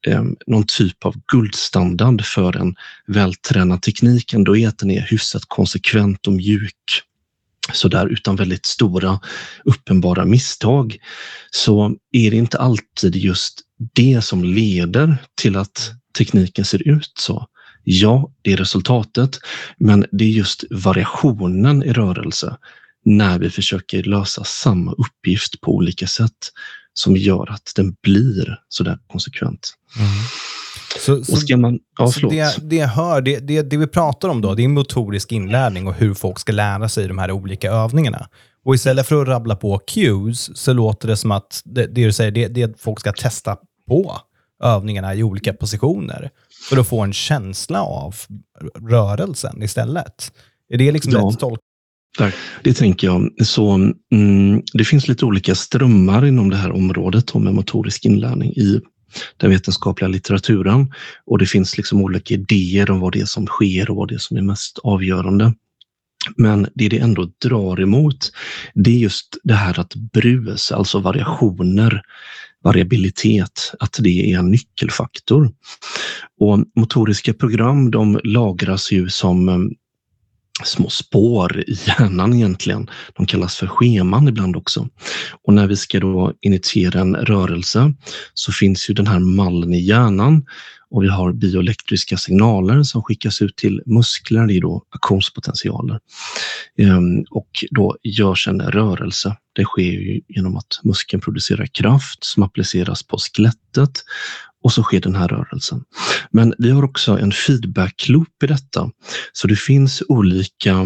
Eh, 0.08 0.24
någon 0.48 0.64
typ 0.68 1.06
av 1.06 1.16
guldstandard 1.32 2.26
för 2.26 2.58
en 2.58 2.76
vältränad 3.08 3.82
teknik 3.82 4.34
ändå 4.34 4.58
är 4.58 4.68
att 4.68 4.78
den 4.78 4.92
är 4.92 5.02
hyfsat 5.02 5.44
konsekvent 5.48 6.28
och 6.28 6.34
mjuk. 6.34 7.02
Sådär 7.74 8.08
utan 8.08 8.36
väldigt 8.36 8.66
stora 8.66 9.20
uppenbara 9.64 10.26
misstag. 10.26 10.98
Så 11.52 11.96
är 12.12 12.32
det 12.32 12.38
inte 12.38 12.58
alltid 12.58 13.16
just 13.16 13.62
det 13.94 14.22
som 14.22 14.44
leder 14.44 15.18
till 15.36 15.56
att 15.56 15.92
tekniken 16.18 16.66
ser 16.66 16.88
ut 16.88 17.12
så. 17.20 17.48
Ja, 17.84 18.32
det 18.42 18.54
är 18.54 18.58
resultatet, 18.58 19.40
men 19.78 20.06
det 20.12 20.24
är 20.24 20.30
just 20.30 20.64
variationen 20.70 21.84
i 21.84 21.94
rörelse 21.94 22.58
när 23.06 23.40
vi 23.40 23.50
försöker 23.50 24.04
lösa 24.04 24.44
samma 24.44 24.92
uppgift 24.92 25.62
på 25.62 25.76
olika 25.76 26.08
sätt 26.08 26.52
som 27.00 27.18
gör 27.18 27.52
att 27.52 27.72
den 27.76 27.96
blir 28.04 28.60
så 28.70 28.84
där 28.84 29.00
konsekvent. 29.08 29.74
Mm. 30.00 30.10
Så, 31.00 31.24
så, 31.24 31.58
man, 31.58 31.80
ja, 32.00 32.08
så 32.08 32.30
det, 32.30 32.58
det, 32.62 32.86
hör, 32.86 33.22
det, 33.22 33.40
det, 33.40 33.62
det 33.62 33.78
vi 33.78 33.88
pratar 33.88 34.30
om 34.30 34.42
då, 34.42 34.56
det 34.56 34.64
är 34.64 34.68
motorisk 34.68 35.32
inlärning 35.32 35.88
och 35.88 35.94
hur 35.94 36.14
folk 36.14 36.40
ska 36.40 36.52
lära 36.52 36.90
sig 36.90 37.08
de 37.08 37.18
här 37.18 37.32
olika 37.32 37.72
övningarna. 37.72 38.30
Och 38.66 38.76
istället 38.76 39.08
för 39.08 39.22
att 39.22 39.28
rabbla 39.28 39.56
på 39.56 39.80
cues 39.80 40.58
så 40.58 40.74
låter 40.74 41.08
det 41.08 41.18
som 41.18 41.32
att 41.32 41.62
det, 41.66 41.88
det 41.88 42.06
du 42.06 42.14
säger, 42.14 42.32
det, 42.32 42.48
det 42.48 42.82
folk 42.82 43.00
ska 43.00 43.12
testa 43.12 43.58
på 43.88 44.18
övningarna 44.64 45.16
i 45.16 45.24
olika 45.24 45.54
positioner 45.54 46.30
för 46.70 46.78
att 46.78 46.88
få 46.88 47.02
en 47.02 47.14
känsla 47.14 47.82
av 47.82 48.16
rörelsen 48.90 49.64
istället. 49.64 50.32
Är 50.70 50.78
det 50.78 50.92
liksom 50.92 51.12
ja. 51.12 51.20
rätt 51.20 51.44
Tack. 52.18 52.34
Det 52.64 52.74
tänker 52.74 53.08
jag. 53.08 53.32
Så, 53.46 53.74
mm, 54.12 54.62
det 54.74 54.86
finns 54.86 55.08
lite 55.08 55.26
olika 55.26 55.56
strömmar 55.56 56.26
inom 56.26 56.50
det 56.50 56.56
här 56.56 56.72
området 56.72 57.36
med 57.36 57.54
motorisk 57.54 58.06
inlärning 58.06 58.52
i 58.52 58.82
den 59.38 59.50
vetenskapliga 59.50 60.08
litteraturen 60.08 60.94
och 61.26 61.38
det 61.38 61.46
finns 61.46 61.78
liksom 61.78 62.02
olika 62.02 62.34
idéer 62.34 62.92
om 62.92 63.00
vad 63.00 63.14
det 63.14 63.20
är 63.20 63.26
som 63.26 63.46
sker 63.46 63.90
och 63.90 63.96
vad 63.96 64.08
det 64.08 64.16
är 64.16 64.20
som 64.20 64.38
är 64.38 64.42
mest 64.42 64.80
avgörande. 64.84 65.54
Men 66.36 66.68
det 66.76 66.90
det 66.90 67.00
ändå 67.00 67.32
drar 67.46 67.82
emot, 67.82 68.32
det 68.74 68.92
är 68.92 68.98
just 68.98 69.38
det 69.44 69.54
här 69.54 69.80
att 69.80 69.96
brus, 69.96 70.72
alltså 70.72 71.00
variationer, 71.00 72.02
variabilitet, 72.64 73.74
att 73.80 73.98
det 74.00 74.34
är 74.34 74.40
en 74.40 74.52
nyckelfaktor. 74.52 75.52
Och 76.40 76.60
motoriska 76.76 77.34
program, 77.34 77.92
de 77.92 78.20
lagras 78.24 78.92
ju 78.92 79.10
som 79.10 79.70
små 80.66 80.90
spår 80.90 81.60
i 81.68 81.78
hjärnan 81.86 82.34
egentligen. 82.34 82.90
De 83.14 83.26
kallas 83.26 83.56
för 83.56 83.68
scheman 83.68 84.28
ibland 84.28 84.56
också. 84.56 84.88
Och 85.44 85.54
när 85.54 85.68
vi 85.68 85.76
ska 85.76 86.00
då 86.00 86.34
initiera 86.42 87.00
en 87.00 87.16
rörelse 87.16 87.94
så 88.34 88.52
finns 88.52 88.90
ju 88.90 88.94
den 88.94 89.08
här 89.08 89.20
mallen 89.20 89.74
i 89.74 89.80
hjärnan 89.80 90.46
och 90.90 91.04
vi 91.04 91.08
har 91.08 91.34
bioelektriska 91.34 92.18
signaler 92.18 92.84
som 92.84 93.04
skickas 93.04 93.42
ut 93.42 93.56
till 93.56 93.82
muskler, 93.86 94.48
det 94.48 94.58
är 94.58 94.62
då 94.62 94.84
aktionspotentialer. 94.90 96.00
Ehm, 96.78 97.24
och 97.30 97.50
då 97.72 97.98
görs 98.04 98.48
en 98.48 98.62
rörelse. 98.62 99.36
Det 99.54 99.64
sker 99.64 99.84
ju 99.84 100.22
genom 100.28 100.58
att 100.58 100.80
muskeln 100.84 101.22
producerar 101.22 101.66
kraft 101.66 102.24
som 102.24 102.44
appliceras 102.44 103.04
på 103.04 103.18
skelettet 103.18 104.04
och 104.64 104.74
så 104.74 104.84
sker 104.84 105.02
den 105.02 105.16
här 105.16 105.28
rörelsen. 105.28 105.84
Men 106.32 106.54
vi 106.58 106.70
har 106.70 106.84
också 106.84 107.20
en 107.20 107.32
feedback-loop 107.32 108.44
i 108.44 108.48
detta. 108.48 108.92
Så 109.34 109.48
det 109.48 109.56
finns 109.56 110.04
olika 110.08 110.86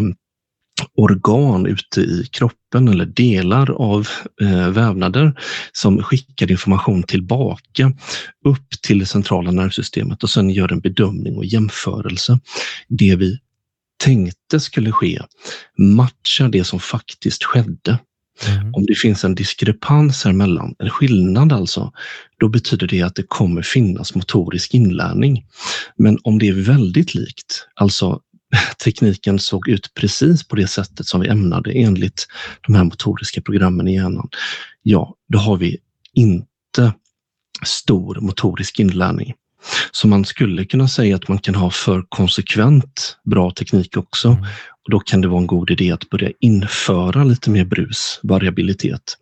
organ 0.96 1.66
ute 1.66 2.00
i 2.00 2.28
kroppen 2.32 2.88
eller 2.88 3.06
delar 3.06 3.70
av 3.70 4.08
eh, 4.42 4.68
vävnader 4.68 5.40
som 5.72 6.02
skickar 6.02 6.50
information 6.50 7.02
tillbaka 7.02 7.92
upp 8.44 8.70
till 8.82 8.98
det 8.98 9.06
centrala 9.06 9.50
nervsystemet 9.50 10.22
och 10.22 10.30
sen 10.30 10.50
gör 10.50 10.72
en 10.72 10.80
bedömning 10.80 11.36
och 11.36 11.44
jämförelse. 11.44 12.40
Det 12.88 13.16
vi 13.16 13.38
tänkte 14.04 14.60
skulle 14.60 14.92
ske 14.92 15.22
matchar 15.78 16.48
det 16.48 16.64
som 16.64 16.80
faktiskt 16.80 17.44
skedde. 17.44 17.98
Mm. 18.48 18.74
Om 18.74 18.86
det 18.86 18.94
finns 18.94 19.24
en 19.24 19.34
diskrepans 19.34 20.26
emellan, 20.26 20.74
en 20.78 20.90
skillnad 20.90 21.52
alltså, 21.52 21.92
då 22.38 22.48
betyder 22.48 22.86
det 22.86 23.02
att 23.02 23.14
det 23.14 23.24
kommer 23.28 23.62
finnas 23.62 24.14
motorisk 24.14 24.74
inlärning. 24.74 25.46
Men 25.96 26.18
om 26.22 26.38
det 26.38 26.48
är 26.48 26.52
väldigt 26.52 27.14
likt, 27.14 27.68
alltså 27.74 28.20
tekniken 28.84 29.38
såg 29.38 29.68
ut 29.68 29.94
precis 29.94 30.48
på 30.48 30.56
det 30.56 30.66
sättet 30.66 31.06
som 31.06 31.20
vi 31.20 31.28
ämnade 31.28 31.72
enligt 31.72 32.26
de 32.66 32.74
här 32.74 32.84
motoriska 32.84 33.40
programmen 33.40 33.88
i 33.88 33.94
hjärnan, 33.94 34.28
ja, 34.82 35.14
då 35.28 35.38
har 35.38 35.56
vi 35.56 35.78
inte 36.14 36.92
stor 37.66 38.20
motorisk 38.20 38.80
inlärning. 38.80 39.34
Så 39.90 40.08
man 40.08 40.24
skulle 40.24 40.64
kunna 40.64 40.88
säga 40.88 41.16
att 41.16 41.28
man 41.28 41.38
kan 41.38 41.54
ha 41.54 41.70
för 41.70 42.04
konsekvent 42.08 43.18
bra 43.24 43.50
teknik 43.50 43.96
också. 43.96 44.28
Mm. 44.28 44.44
Och 44.84 44.90
Då 44.90 45.00
kan 45.00 45.20
det 45.20 45.28
vara 45.28 45.40
en 45.40 45.46
god 45.46 45.70
idé 45.70 45.92
att 45.92 46.10
börja 46.10 46.30
införa 46.40 47.24
lite 47.24 47.50
mer 47.50 47.64
brus, 47.64 48.20
variabilitet. 48.22 49.18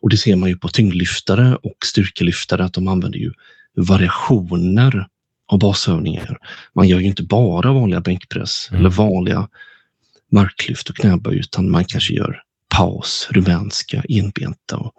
Och 0.00 0.10
det 0.10 0.16
ser 0.16 0.36
man 0.36 0.48
ju 0.48 0.56
på 0.56 0.68
tyngdlyftare 0.68 1.56
och 1.56 1.76
styrkelyftare 1.84 2.64
att 2.64 2.72
de 2.72 2.88
använder 2.88 3.18
ju 3.18 3.32
variationer 3.76 5.06
av 5.46 5.58
basövningar. 5.58 6.38
Man 6.74 6.88
gör 6.88 6.98
ju 6.98 7.06
inte 7.06 7.22
bara 7.22 7.72
vanliga 7.72 8.00
bänkpress 8.00 8.68
mm. 8.70 8.80
eller 8.80 8.90
vanliga 8.90 9.48
marklyft 10.32 10.90
och 10.90 10.96
knäböj 10.96 11.38
utan 11.38 11.70
man 11.70 11.84
kanske 11.84 12.14
gör 12.14 12.42
paus, 12.68 13.28
rumänska, 13.30 14.02
enbenta 14.08 14.76
och 14.76 14.92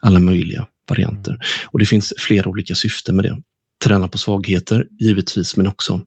alla 0.00 0.18
möjliga 0.18 0.66
varianter. 0.88 1.30
Mm. 1.30 1.42
Och 1.66 1.78
det 1.78 1.86
finns 1.86 2.14
flera 2.18 2.48
olika 2.48 2.74
syften 2.74 3.16
med 3.16 3.24
det. 3.24 3.42
Träna 3.84 4.08
på 4.08 4.18
svagheter 4.18 4.86
givetvis, 5.00 5.56
men 5.56 5.66
också 5.66 6.00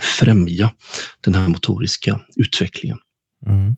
främja 0.00 0.72
den 1.20 1.34
här 1.34 1.48
motoriska 1.48 2.20
utvecklingen. 2.36 2.98
Mm. 3.46 3.76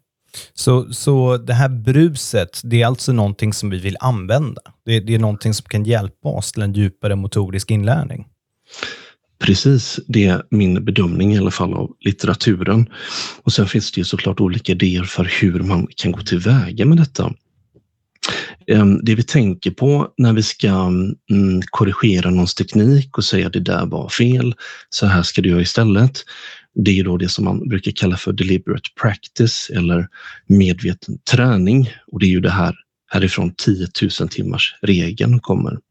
Så, 0.55 0.93
så 0.93 1.37
det 1.37 1.55
här 1.55 1.69
bruset, 1.69 2.61
det 2.65 2.83
är 2.83 2.87
alltså 2.87 3.13
någonting 3.13 3.53
som 3.53 3.71
vi 3.71 3.79
vill 3.79 3.97
använda? 4.01 4.63
Det, 4.85 5.01
det 5.01 5.15
är 5.15 5.19
någonting 5.19 5.55
som 5.55 5.69
kan 5.69 5.85
hjälpa 5.85 6.29
oss 6.29 6.53
till 6.53 6.63
en 6.63 6.73
djupare 6.73 7.17
motorisk 7.17 7.71
inlärning? 7.71 8.27
Precis, 9.39 10.01
det 10.07 10.27
är 10.27 10.43
min 10.51 10.85
bedömning 10.85 11.35
i 11.35 11.39
alla 11.39 11.51
fall 11.51 11.75
av 11.75 11.91
litteraturen. 12.01 12.87
Och 13.43 13.53
sen 13.53 13.67
finns 13.67 13.93
det 13.93 14.01
ju 14.01 14.05
såklart 14.05 14.41
olika 14.41 14.73
idéer 14.73 15.03
för 15.03 15.31
hur 15.41 15.61
man 15.61 15.87
kan 15.97 16.13
gå 16.13 16.21
tillväga 16.21 16.87
med 16.87 16.99
detta. 16.99 17.33
Ehm, 18.67 19.05
det 19.05 19.15
vi 19.15 19.23
tänker 19.23 19.71
på 19.71 20.09
när 20.19 20.33
vi 20.33 20.43
ska 20.43 20.69
mm, 20.69 21.63
korrigera 21.71 22.31
någons 22.31 22.55
teknik 22.55 23.19
och 23.19 23.25
säga 23.25 23.47
att 23.47 23.53
det 23.53 23.61
där 23.61 23.87
var 23.87 24.09
fel, 24.09 24.55
så 24.91 25.07
här 25.07 25.23
ska 25.23 25.43
du 25.43 25.49
göra 25.49 25.61
istället. 25.61 26.25
Det 26.75 26.99
är 26.99 27.05
då 27.05 27.17
det 27.17 27.29
som 27.29 27.45
man 27.45 27.69
brukar 27.69 27.93
kalla 27.93 28.17
för 28.17 28.33
deliberate 28.33 28.89
practice 29.03 29.71
eller 29.75 30.09
medveten 30.47 31.19
träning. 31.31 31.91
Och 32.13 32.21
det 32.21 32.27
är 32.27 32.31
ju 32.31 32.41
det 32.41 32.51
här 32.51 32.75
härifrån 33.11 33.55
10 33.57 33.89
000 34.21 34.29
timmars 34.29 34.75
regeln 34.83 35.41
kommer. 35.41 35.71
Mm. 35.71 35.83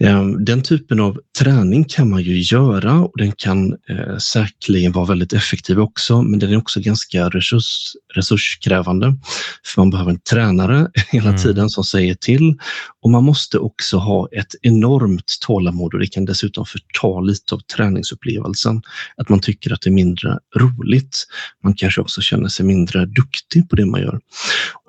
Ehm, 0.00 0.44
den 0.44 0.62
typen 0.62 1.00
av 1.00 1.20
träning 1.38 1.84
kan 1.84 2.10
man 2.10 2.22
ju 2.22 2.38
göra 2.40 3.00
och 3.00 3.12
den 3.18 3.32
kan 3.32 3.72
eh, 3.72 4.16
säkerligen 4.18 4.92
vara 4.92 5.06
väldigt 5.06 5.32
effektiv 5.32 5.80
också, 5.80 6.22
men 6.22 6.38
den 6.38 6.52
är 6.52 6.56
också 6.56 6.80
ganska 6.80 7.28
resurs, 7.28 7.92
resurskrävande. 8.14 9.16
För 9.64 9.80
man 9.80 9.90
behöver 9.90 10.10
en 10.10 10.20
tränare 10.20 10.90
hela 11.10 11.28
mm. 11.28 11.40
tiden 11.40 11.70
som 11.70 11.84
säger 11.84 12.14
till 12.14 12.58
och 13.02 13.10
man 13.10 13.24
måste 13.24 13.58
också 13.58 13.96
ha 13.96 14.28
ett 14.32 14.54
enormt 14.62 15.38
tålamod 15.46 15.94
och 15.94 16.00
det 16.00 16.06
kan 16.06 16.24
dessutom 16.24 16.66
förta 16.66 17.20
lite 17.20 17.54
av 17.54 17.58
träningsupplevelsen. 17.58 18.82
Att 19.16 19.28
man 19.28 19.40
tycker 19.40 19.72
att 19.72 19.80
det 19.80 19.90
är 19.90 19.94
mindre 19.94 20.38
roligt. 20.56 21.26
Man 21.64 21.74
kanske 21.74 22.00
också 22.00 22.20
känner 22.20 22.48
sig 22.48 22.66
mindre 22.66 23.06
duktig 23.06 23.70
på 23.70 23.76
det 23.76 23.86
man 23.86 24.00
gör. 24.00 24.20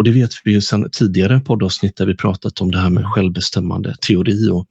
Och 0.01 0.05
det 0.05 0.11
vet 0.11 0.31
vi 0.43 0.51
ju 0.51 0.61
sedan 0.61 0.89
tidigare 0.91 1.39
poddavsnitt 1.39 1.95
där 1.95 2.05
vi 2.05 2.15
pratat 2.15 2.61
om 2.61 2.71
det 2.71 2.79
här 2.79 2.89
med 2.89 3.05
självbestämmande 3.05 3.95
teori 4.07 4.49
och 4.49 4.67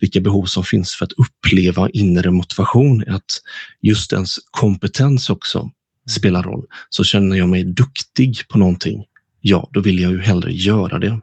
vilka 0.00 0.20
behov 0.20 0.44
som 0.44 0.64
finns 0.64 0.94
för 0.94 1.04
att 1.04 1.12
uppleva 1.12 1.90
inre 1.90 2.30
motivation. 2.30 3.04
Att 3.08 3.40
just 3.82 4.12
ens 4.12 4.36
kompetens 4.50 5.30
också 5.30 5.70
spelar 6.10 6.42
roll. 6.42 6.64
Så 6.88 7.04
känner 7.04 7.36
jag 7.36 7.48
mig 7.48 7.64
duktig 7.64 8.48
på 8.48 8.58
någonting, 8.58 9.04
ja, 9.40 9.68
då 9.72 9.80
vill 9.80 10.00
jag 10.00 10.12
ju 10.12 10.20
hellre 10.20 10.52
göra 10.52 10.98
det. 10.98 11.06
Mm, 11.06 11.20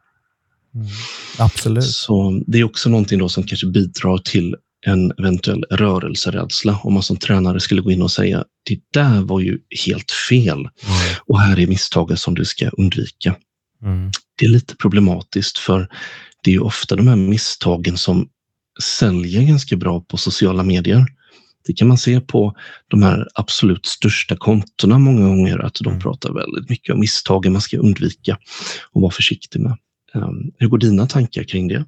absolut. 1.39 1.83
Så 1.83 2.43
det 2.47 2.59
är 2.59 2.63
också 2.63 2.89
någonting 2.89 3.19
då 3.19 3.29
som 3.29 3.43
kanske 3.43 3.67
bidrar 3.67 4.17
till 4.17 4.55
en 4.85 5.11
eventuell 5.11 5.63
rörelserädsla 5.69 6.79
om 6.83 6.93
man 6.93 7.03
som 7.03 7.17
tränare 7.17 7.59
skulle 7.59 7.81
gå 7.81 7.91
in 7.91 8.01
och 8.01 8.11
säga 8.11 8.45
det 8.63 8.79
där 8.93 9.21
var 9.21 9.39
ju 9.39 9.59
helt 9.85 10.11
fel 10.29 10.59
mm. 10.59 10.69
och 11.25 11.39
här 11.39 11.59
är 11.59 11.67
misstaget 11.67 12.19
som 12.19 12.35
du 12.35 12.45
ska 12.45 12.69
undvika. 12.69 13.35
Mm. 13.83 14.11
Det 14.37 14.45
är 14.45 14.49
lite 14.49 14.75
problematiskt 14.75 15.57
för 15.57 15.89
det 16.43 16.51
är 16.51 16.53
ju 16.53 16.59
ofta 16.59 16.95
de 16.95 17.07
här 17.07 17.15
misstagen 17.15 17.97
som 17.97 18.29
säljer 18.99 19.41
ganska 19.41 19.75
bra 19.75 20.01
på 20.01 20.17
sociala 20.17 20.63
medier. 20.63 21.05
Det 21.67 21.73
kan 21.73 21.87
man 21.87 21.97
se 21.97 22.21
på 22.21 22.55
de 22.87 23.03
här 23.03 23.27
absolut 23.33 23.85
största 23.85 24.37
kontona 24.37 24.99
många 24.99 25.27
gånger, 25.27 25.59
att 25.59 25.75
de 25.75 25.87
mm. 25.87 25.99
pratar 25.99 26.33
väldigt 26.33 26.69
mycket 26.69 26.93
om 26.93 26.99
misstagen 26.99 27.51
man 27.51 27.61
ska 27.61 27.77
undvika 27.77 28.37
och 28.91 29.01
vara 29.01 29.11
försiktig 29.11 29.59
med. 29.59 29.77
Um, 30.13 30.51
hur 30.57 30.67
går 30.67 30.77
dina 30.77 31.07
tankar 31.07 31.43
kring 31.43 31.67
det? 31.67 31.85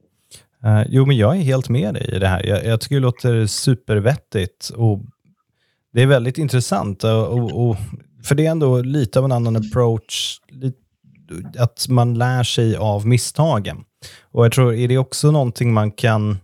Uh, 0.65 0.83
jo, 0.89 1.05
men 1.05 1.17
jag 1.17 1.37
är 1.37 1.41
helt 1.41 1.69
med 1.69 1.93
dig 1.93 2.09
i 2.15 2.19
det 2.19 2.27
här. 2.27 2.45
Jag, 2.45 2.65
jag 2.65 2.81
tycker 2.81 2.95
det 2.95 3.01
låter 3.01 3.45
supervettigt 3.45 4.69
och 4.69 4.99
det 5.93 6.01
är 6.01 6.07
väldigt 6.07 6.37
intressant. 6.37 7.03
Och, 7.03 7.27
och, 7.27 7.69
och, 7.69 7.77
för 8.23 8.35
det 8.35 8.45
är 8.45 8.51
ändå 8.51 8.81
lite 8.81 9.19
av 9.19 9.25
en 9.25 9.31
annan 9.31 9.55
approach, 9.55 10.39
att 11.57 11.85
man 11.89 12.13
lär 12.13 12.43
sig 12.43 12.75
av 12.75 13.07
misstagen. 13.07 13.83
Och 14.21 14.45
jag 14.45 14.51
tror, 14.51 14.73
är 14.73 14.87
det 14.87 14.97
också 14.97 15.31
någonting 15.31 15.73
man 15.73 15.91
kan 15.91 16.37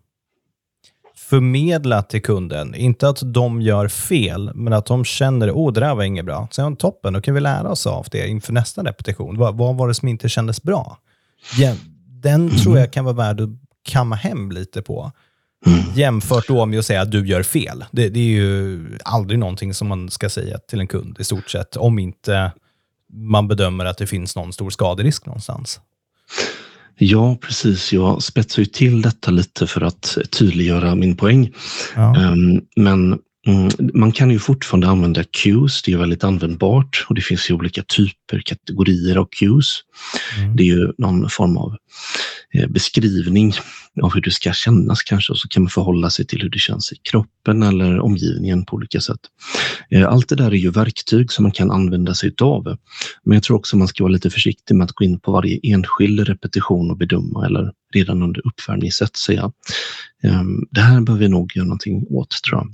förmedla 1.30 2.04
till 2.04 2.22
kunden. 2.22 2.76
Inte 2.76 3.10
att 3.10 3.34
de 3.34 3.62
gör 3.62 3.88
fel, 3.88 4.52
men 4.56 4.74
att 4.74 4.86
de 4.86 5.06
känner 5.06 5.48
att 5.48 5.54
oh, 5.54 5.74
det 5.74 5.80
där 5.80 5.96
var 5.96 6.04
inget 6.04 6.26
bra. 6.26 6.48
Sen 6.52 6.76
toppen, 6.76 7.14
då 7.14 7.22
kan 7.22 7.34
vi 7.34 7.40
lära 7.40 7.70
oss 7.70 7.88
av 7.88 8.08
det 8.12 8.28
inför 8.28 8.54
nästa 8.54 8.84
repetition. 8.84 9.38
Vad, 9.38 9.58
vad 9.58 9.76
var 9.76 9.88
det 9.88 9.94
som 9.94 10.08
inte 10.08 10.30
kändes 10.30 10.64
bra? 10.64 10.98
Den 12.22 12.42
mm. 12.48 12.58
tror 12.58 12.78
jag 12.78 12.94
kan 12.94 13.06
vara 13.06 13.16
värd 13.16 13.42
att 13.42 13.50
kamma 13.84 14.16
hem 14.16 14.52
lite 14.52 14.82
på. 14.82 15.12
Mm. 15.66 15.80
Jämfört 15.96 16.48
då 16.48 16.66
med 16.66 16.80
att 16.80 16.86
säga 16.86 17.02
att 17.02 17.12
du 17.12 17.28
gör 17.28 17.44
fel. 17.44 17.86
Det, 17.92 18.10
det, 18.10 18.20
är 18.20 18.24
ju 18.24 18.80
aldrig 19.04 19.40
någonting 19.40 19.74
som 19.74 19.88
man 19.88 20.10
ska 20.10 20.30
säga 20.30 20.58
till 20.58 20.80
en 20.80 20.88
kund 20.88 21.18
i 21.20 21.24
stort 21.24 21.50
sett, 21.50 21.78
om 21.78 22.00
inte 22.00 22.52
man 23.14 23.48
bedömer 23.48 23.86
att 23.86 23.98
det 23.98 24.08
finns 24.08 24.36
någon 24.36 24.54
stor 24.54 24.70
skaderisk 24.70 25.26
någonstans. 25.26 25.80
Ja, 26.98 27.38
precis. 27.42 27.94
Jag 27.94 28.24
spetsar 28.24 28.62
ju 28.62 28.66
till 28.66 29.02
detta 29.02 29.32
lite 29.32 29.68
för 29.68 29.82
att 29.82 30.18
tydliggöra 30.32 30.96
min 30.96 31.16
poäng. 31.16 31.54
Ja. 31.96 32.16
Um, 32.18 32.62
men 32.76 33.20
mm, 33.48 33.70
man 33.94 34.12
kan 34.12 34.32
ju 34.32 34.40
fortfarande 34.40 34.88
använda 34.88 35.24
cues. 35.24 35.82
Det 35.82 35.94
är 35.94 35.98
väldigt 35.98 36.24
användbart 36.24 37.06
och 37.10 37.16
det 37.16 37.22
finns 37.22 37.50
ju 37.50 37.54
olika 37.54 37.84
typer, 37.84 38.42
kategorier 38.46 39.16
av 39.16 39.28
cues. 39.40 39.68
Mm. 40.38 40.56
Det 40.56 40.64
är 40.64 40.68
ju 40.68 40.94
någon 40.98 41.30
form 41.30 41.58
av 41.58 41.76
beskrivning 42.70 43.54
av 44.02 44.14
hur 44.14 44.22
det 44.22 44.32
ska 44.32 44.54
kännas 44.54 45.04
kanske 45.04 45.32
och 45.32 45.38
så 45.38 45.48
kan 45.48 45.64
man 45.64 45.70
förhålla 45.70 46.10
sig 46.10 46.26
till 46.26 46.42
hur 46.42 46.50
det 46.50 46.60
känns 46.60 46.92
i 46.92 46.96
kroppen 46.96 47.64
eller 47.64 48.00
omgivningen 48.00 48.66
på 48.66 48.76
olika 48.76 49.02
sätt. 49.02 49.20
Eh, 49.90 50.08
allt 50.08 50.30
det 50.30 50.36
där 50.36 50.52
är 50.52 50.56
ju 50.56 50.72
verktyg 50.72 51.32
som 51.32 51.44
man 51.44 51.52
kan 51.52 51.72
använda 51.72 52.14
sig 52.14 52.34
av. 52.42 52.78
Men 53.24 53.36
jag 53.36 53.44
tror 53.44 53.58
också 53.58 53.78
man 53.78 53.88
ska 53.88 54.04
vara 54.04 54.14
lite 54.14 54.30
försiktig 54.30 54.76
med 54.76 54.86
att 54.86 54.92
gå 54.92 55.06
in 55.06 55.20
på 55.20 55.32
varje 55.32 55.60
enskild 55.64 56.20
repetition 56.20 56.92
och 56.92 56.98
bedöma 56.98 57.46
eller 57.46 57.72
redan 57.94 58.24
under 58.24 58.48
uppvärmningssätt 58.48 59.16
säga 59.16 59.52
ehm, 60.24 60.68
det 60.72 60.82
här 60.82 61.02
behöver 61.02 61.26
vi 61.26 61.30
nog 61.30 61.56
göra 61.56 61.66
någonting 61.66 62.08
åt 62.10 62.30
tror 62.44 62.58
jag. 62.58 62.72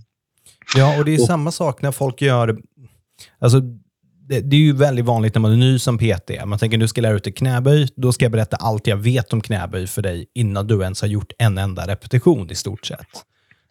Ja, 0.75 1.00
och 1.00 1.05
det 1.05 1.15
är 1.15 1.22
och, 1.22 1.27
samma 1.27 1.51
sak 1.51 1.82
när 1.82 1.91
folk 1.91 2.22
gör 2.22 2.58
Alltså, 3.39 3.62
det, 4.27 4.41
det, 4.41 4.55
är 4.55 4.60
ju 4.60 4.74
väldigt 4.74 5.05
vanligt 5.05 5.36
när 5.36 5.41
man 5.41 5.51
är 5.51 5.58
ny 5.58 5.79
som 5.79 5.98
PT. 5.98 6.46
Man 6.46 6.60
tänker 6.60 6.77
du 6.77 6.88
ska 6.88 7.01
lära 7.01 7.13
ut 7.13 7.24
dig 7.24 7.34
knäböj, 7.34 7.88
då 7.96 8.13
ska 8.13 8.25
jag 8.25 8.32
berätta 8.32 8.58
allt 8.58 8.88
jag 8.88 8.98
vet 8.98 9.34
om 9.34 9.41
knäböj 9.41 9.88
för 9.88 10.01
dig 10.01 10.25
innan 10.34 10.67
du 10.67 10.82
ens 10.82 11.01
har 11.01 11.08
gjort 11.08 11.32
en 11.38 11.58
enda 11.58 11.88
repetition 11.88 12.51
i 12.51 12.55
stort 12.55 12.86
sett. 12.86 13.08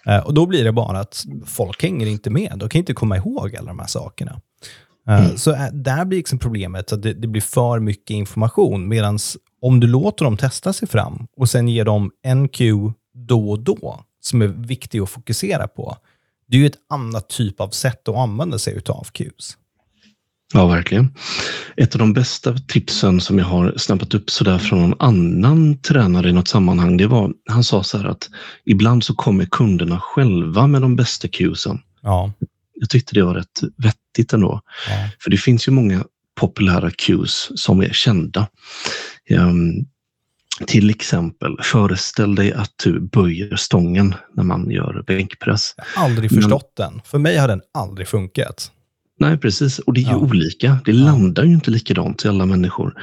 Uh, 0.09 0.19
och 0.19 0.35
Då 0.35 0.47
blir 0.47 0.65
det 0.65 0.73
bara 0.73 1.01
att 1.01 1.25
folk 1.47 1.83
hänger 1.83 2.07
inte 2.07 2.31
med. 2.31 2.53
De 2.57 2.69
kan 2.69 2.79
inte 2.79 2.95
komma 2.95 3.17
ihåg 3.17 3.57
alla 3.57 3.67
de 3.67 3.79
här 3.79 3.87
sakerna. 3.87 4.41
Uh, 5.09 5.25
mm. 5.25 5.37
Så 5.37 5.53
uh, 5.53 5.67
där 5.73 6.05
blir 6.05 6.19
liksom 6.19 6.39
problemet 6.39 6.93
att 6.93 7.03
det, 7.03 7.15
det, 7.15 7.29
blir 7.29 7.43
för 7.43 7.81
mycket 7.81 8.15
information. 8.15 8.89
Medan 8.89 9.19
om 9.61 9.81
du 9.81 9.87
låter 9.87 10.25
dem 10.25 10.37
testa 10.37 10.73
sig 10.73 10.89
fram 10.89 11.27
och 11.37 11.49
sen 11.49 11.69
ger 11.69 11.85
dem 11.85 12.11
en 12.23 12.49
cue 12.49 12.93
då 13.15 13.51
och 13.51 13.61
då 13.61 14.05
som 14.21 14.43
är 14.43 14.47
viktig 14.47 15.01
att 15.01 15.11
fokusera 15.11 15.69
på, 15.69 15.97
det 16.49 16.57
är 16.57 16.61
ju 16.61 16.67
ett 16.67 16.79
annat 16.91 17.29
typ 17.29 17.61
av 17.61 17.69
sätt 17.69 18.09
att 18.09 18.17
använda 18.17 18.59
sig 18.59 18.81
av 18.89 19.07
cues. 19.13 19.57
Ja, 20.53 20.67
verkligen. 20.67 21.15
Ett 21.77 21.95
av 21.95 21.99
de 21.99 22.13
bästa 22.13 22.59
tipsen 22.59 23.21
som 23.21 23.39
jag 23.39 23.47
har 23.47 23.75
snappat 23.77 24.15
upp 24.15 24.31
sådär 24.31 24.59
från 24.59 24.83
någon 24.83 25.01
annan 25.01 25.81
tränare 25.81 26.29
i 26.29 26.33
något 26.33 26.49
sammanhang, 26.49 26.97
det 26.97 27.07
var, 27.07 27.33
han 27.51 27.65
sa 27.65 27.83
så 27.83 27.99
här 27.99 28.05
att 28.05 28.31
ibland 28.65 29.05
så 29.05 29.15
kommer 29.15 29.45
kunderna 29.45 30.01
själva 30.01 30.67
med 30.67 30.83
de 30.83 30.97
bästa 30.97 31.29
cuesen. 31.29 31.81
Ja. 32.03 32.33
Jag 32.75 32.91
tyckte 32.91 33.15
det 33.15 33.23
var 33.23 33.35
rätt 33.35 33.61
vettigt 33.77 34.33
ändå. 34.33 34.61
Ja. 34.89 35.09
För 35.21 35.31
det 35.31 35.37
finns 35.37 35.69
ju 35.69 35.73
många 35.73 36.05
populära 36.35 36.91
cues 36.91 37.51
som 37.55 37.81
är 37.81 37.93
kända. 37.93 38.49
Um, 39.31 39.87
till 40.67 40.91
exempel, 40.91 41.57
föreställ 41.63 42.35
dig 42.35 42.53
att 42.53 42.73
du 42.85 43.01
böjer 43.01 43.57
stången 43.57 44.15
när 44.35 44.45
man 44.45 44.71
gör 44.71 45.05
bänkpress. 45.07 45.75
Jag 45.77 45.85
har 45.85 46.05
aldrig 46.05 46.31
förstått 46.31 46.75
Men, 46.79 46.93
den. 46.93 47.03
För 47.05 47.19
mig 47.19 47.37
har 47.37 47.49
den 47.49 47.61
aldrig 47.75 48.09
funkat. 48.09 48.71
Nej, 49.25 49.39
precis. 49.39 49.79
Och 49.79 49.95
det 49.95 50.01
är 50.01 50.05
ju 50.05 50.11
ja. 50.11 50.17
olika. 50.17 50.79
Det 50.85 50.93
ja. 50.93 51.05
landar 51.05 51.45
ju 51.45 51.55
inte 51.55 51.71
likadant 51.71 52.19
till 52.19 52.31
alla 52.31 52.47
människor. 52.47 52.95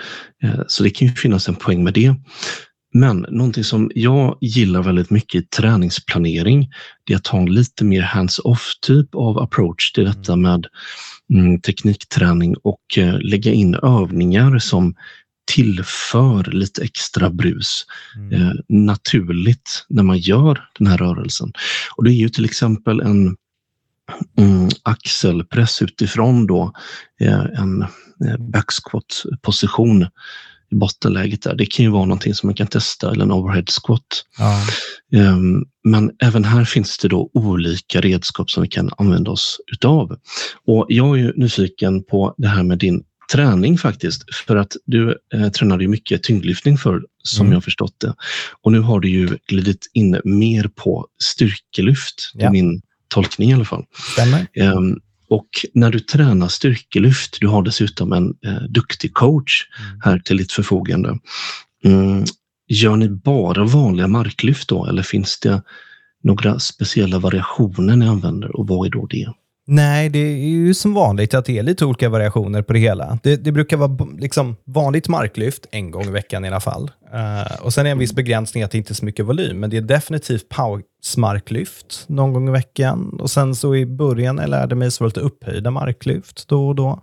Eh, 0.43 0.61
så 0.67 0.83
det 0.83 0.89
kan 0.89 1.07
ju 1.07 1.13
finnas 1.13 1.49
en 1.49 1.55
poäng 1.55 1.83
med 1.83 1.93
det. 1.93 2.15
Men 2.93 3.25
någonting 3.29 3.63
som 3.63 3.91
jag 3.95 4.37
gillar 4.41 4.83
väldigt 4.83 5.09
mycket 5.09 5.43
i 5.43 5.47
träningsplanering, 5.47 6.69
det 7.03 7.13
är 7.13 7.17
att 7.17 7.27
ha 7.27 7.39
en 7.39 7.53
lite 7.53 7.85
mer 7.85 8.01
hands-off 8.01 8.73
typ 8.81 9.15
av 9.15 9.39
approach 9.39 9.91
till 9.91 10.05
detta 10.05 10.33
mm. 10.33 10.41
med 10.41 10.67
mm, 11.33 11.61
teknikträning 11.61 12.55
och 12.63 12.97
eh, 12.97 13.19
lägga 13.19 13.51
in 13.51 13.75
övningar 13.75 14.59
som 14.59 14.95
tillför 15.55 16.51
lite 16.51 16.83
extra 16.83 17.29
brus 17.29 17.85
mm. 18.15 18.33
eh, 18.33 18.53
naturligt 18.69 19.85
när 19.89 20.03
man 20.03 20.17
gör 20.17 20.63
den 20.79 20.87
här 20.87 20.97
rörelsen. 20.97 21.51
Och 21.95 22.03
det 22.03 22.11
är 22.11 22.15
ju 22.15 22.29
till 22.29 22.45
exempel 22.45 23.01
en 23.01 23.35
axelpress 24.83 25.81
utifrån 25.81 26.47
då, 26.47 26.73
eh, 27.21 27.39
en 27.39 27.81
eh, 28.25 28.37
backsquat 28.39 29.23
position 29.41 30.07
i 30.71 30.75
bottenläget 30.75 31.41
där. 31.41 31.55
Det 31.55 31.65
kan 31.65 31.85
ju 31.85 31.91
vara 31.91 32.05
någonting 32.05 32.33
som 32.33 32.47
man 32.47 32.55
kan 32.55 32.67
testa 32.67 33.11
eller 33.11 33.23
en 33.23 33.31
overhead 33.31 33.65
squat. 33.83 34.25
Ja. 34.37 34.61
Um, 35.33 35.65
men 35.83 36.11
även 36.23 36.43
här 36.43 36.65
finns 36.65 36.97
det 36.97 37.07
då 37.07 37.29
olika 37.33 38.01
redskap 38.01 38.49
som 38.49 38.63
vi 38.63 38.69
kan 38.69 38.89
använda 38.97 39.31
oss 39.31 39.57
utav. 39.71 40.17
Och 40.67 40.85
jag 40.89 41.17
är 41.17 41.21
ju 41.21 41.33
nyfiken 41.35 42.03
på 42.03 42.35
det 42.37 42.47
här 42.47 42.63
med 42.63 42.77
din 42.77 43.03
träning 43.31 43.77
faktiskt. 43.77 44.35
För 44.47 44.55
att 44.55 44.75
du 44.85 45.17
eh, 45.33 45.49
tränade 45.49 45.83
ju 45.83 45.87
mycket 45.87 46.23
tyngdlyftning 46.23 46.77
för 46.77 47.01
som 47.23 47.45
mm. 47.45 47.53
jag 47.53 47.63
förstått 47.63 47.95
det. 47.99 48.13
Och 48.61 48.71
nu 48.71 48.79
har 48.79 48.99
du 48.99 49.09
ju 49.09 49.37
glidit 49.47 49.89
in 49.93 50.21
mer 50.23 50.69
på 50.75 51.07
styrkelyft. 51.23 52.31
Ja. 52.33 52.51
min 52.51 52.81
tolkning 53.11 53.49
i 53.49 53.53
alla 53.53 53.65
fall. 53.65 53.85
Um, 54.75 54.99
och 55.29 55.49
när 55.73 55.91
du 55.91 55.99
tränar 55.99 56.47
styrkelyft, 56.47 57.37
du 57.41 57.47
har 57.47 57.63
dessutom 57.63 58.13
en 58.13 58.35
eh, 58.45 58.63
duktig 58.69 59.13
coach 59.13 59.67
mm. 59.79 59.99
här 60.03 60.19
till 60.19 60.37
ditt 60.37 60.51
förfogande. 60.51 61.17
Mm, 61.83 62.25
gör 62.67 62.95
ni 62.95 63.09
bara 63.09 63.63
vanliga 63.63 64.07
marklyft 64.07 64.69
då 64.69 64.85
eller 64.85 65.03
finns 65.03 65.39
det 65.39 65.63
några 66.23 66.59
speciella 66.59 67.19
variationer 67.19 67.95
ni 67.95 68.07
använder 68.07 68.55
och 68.55 68.67
vad 68.67 68.87
är 68.87 68.91
då 68.91 69.05
det? 69.05 69.27
Nej, 69.73 70.09
det 70.09 70.19
är 70.19 70.37
ju 70.37 70.73
som 70.73 70.93
vanligt 70.93 71.33
att 71.33 71.45
det 71.45 71.57
är 71.57 71.63
lite 71.63 71.85
olika 71.85 72.09
variationer 72.09 72.61
på 72.61 72.73
det 72.73 72.79
hela. 72.79 73.19
Det, 73.23 73.35
det 73.35 73.51
brukar 73.51 73.77
vara 73.77 74.07
liksom 74.17 74.55
vanligt 74.65 75.07
marklyft 75.07 75.65
en 75.71 75.91
gång 75.91 76.03
i 76.03 76.11
veckan 76.11 76.45
i 76.45 76.47
alla 76.47 76.59
fall. 76.59 76.91
Uh, 77.13 77.65
och 77.65 77.73
Sen 77.73 77.85
är 77.85 77.91
en 77.91 77.97
viss 77.97 78.13
begränsning 78.13 78.63
att 78.63 78.71
det 78.71 78.77
inte 78.77 78.91
är 78.91 78.95
så 78.95 79.05
mycket 79.05 79.25
volym, 79.25 79.59
men 79.59 79.69
det 79.69 79.77
är 79.77 79.81
definitivt 79.81 80.49
pausmarklyft 80.49 82.05
någon 82.07 82.33
gång 82.33 82.47
i 82.47 82.51
veckan. 82.51 83.19
Och 83.21 83.31
Sen 83.31 83.55
så 83.55 83.75
i 83.75 83.85
början 83.85 84.35
när 84.35 84.43
jag 84.43 84.49
lärde 84.49 84.75
mig 84.75 84.91
så 84.91 85.03
var 85.03 85.09
det 85.09 85.19
lite 85.19 85.27
upphöjda 85.27 85.71
marklyft 85.71 86.47
då 86.47 86.67
och 86.67 86.75
då. 86.75 87.01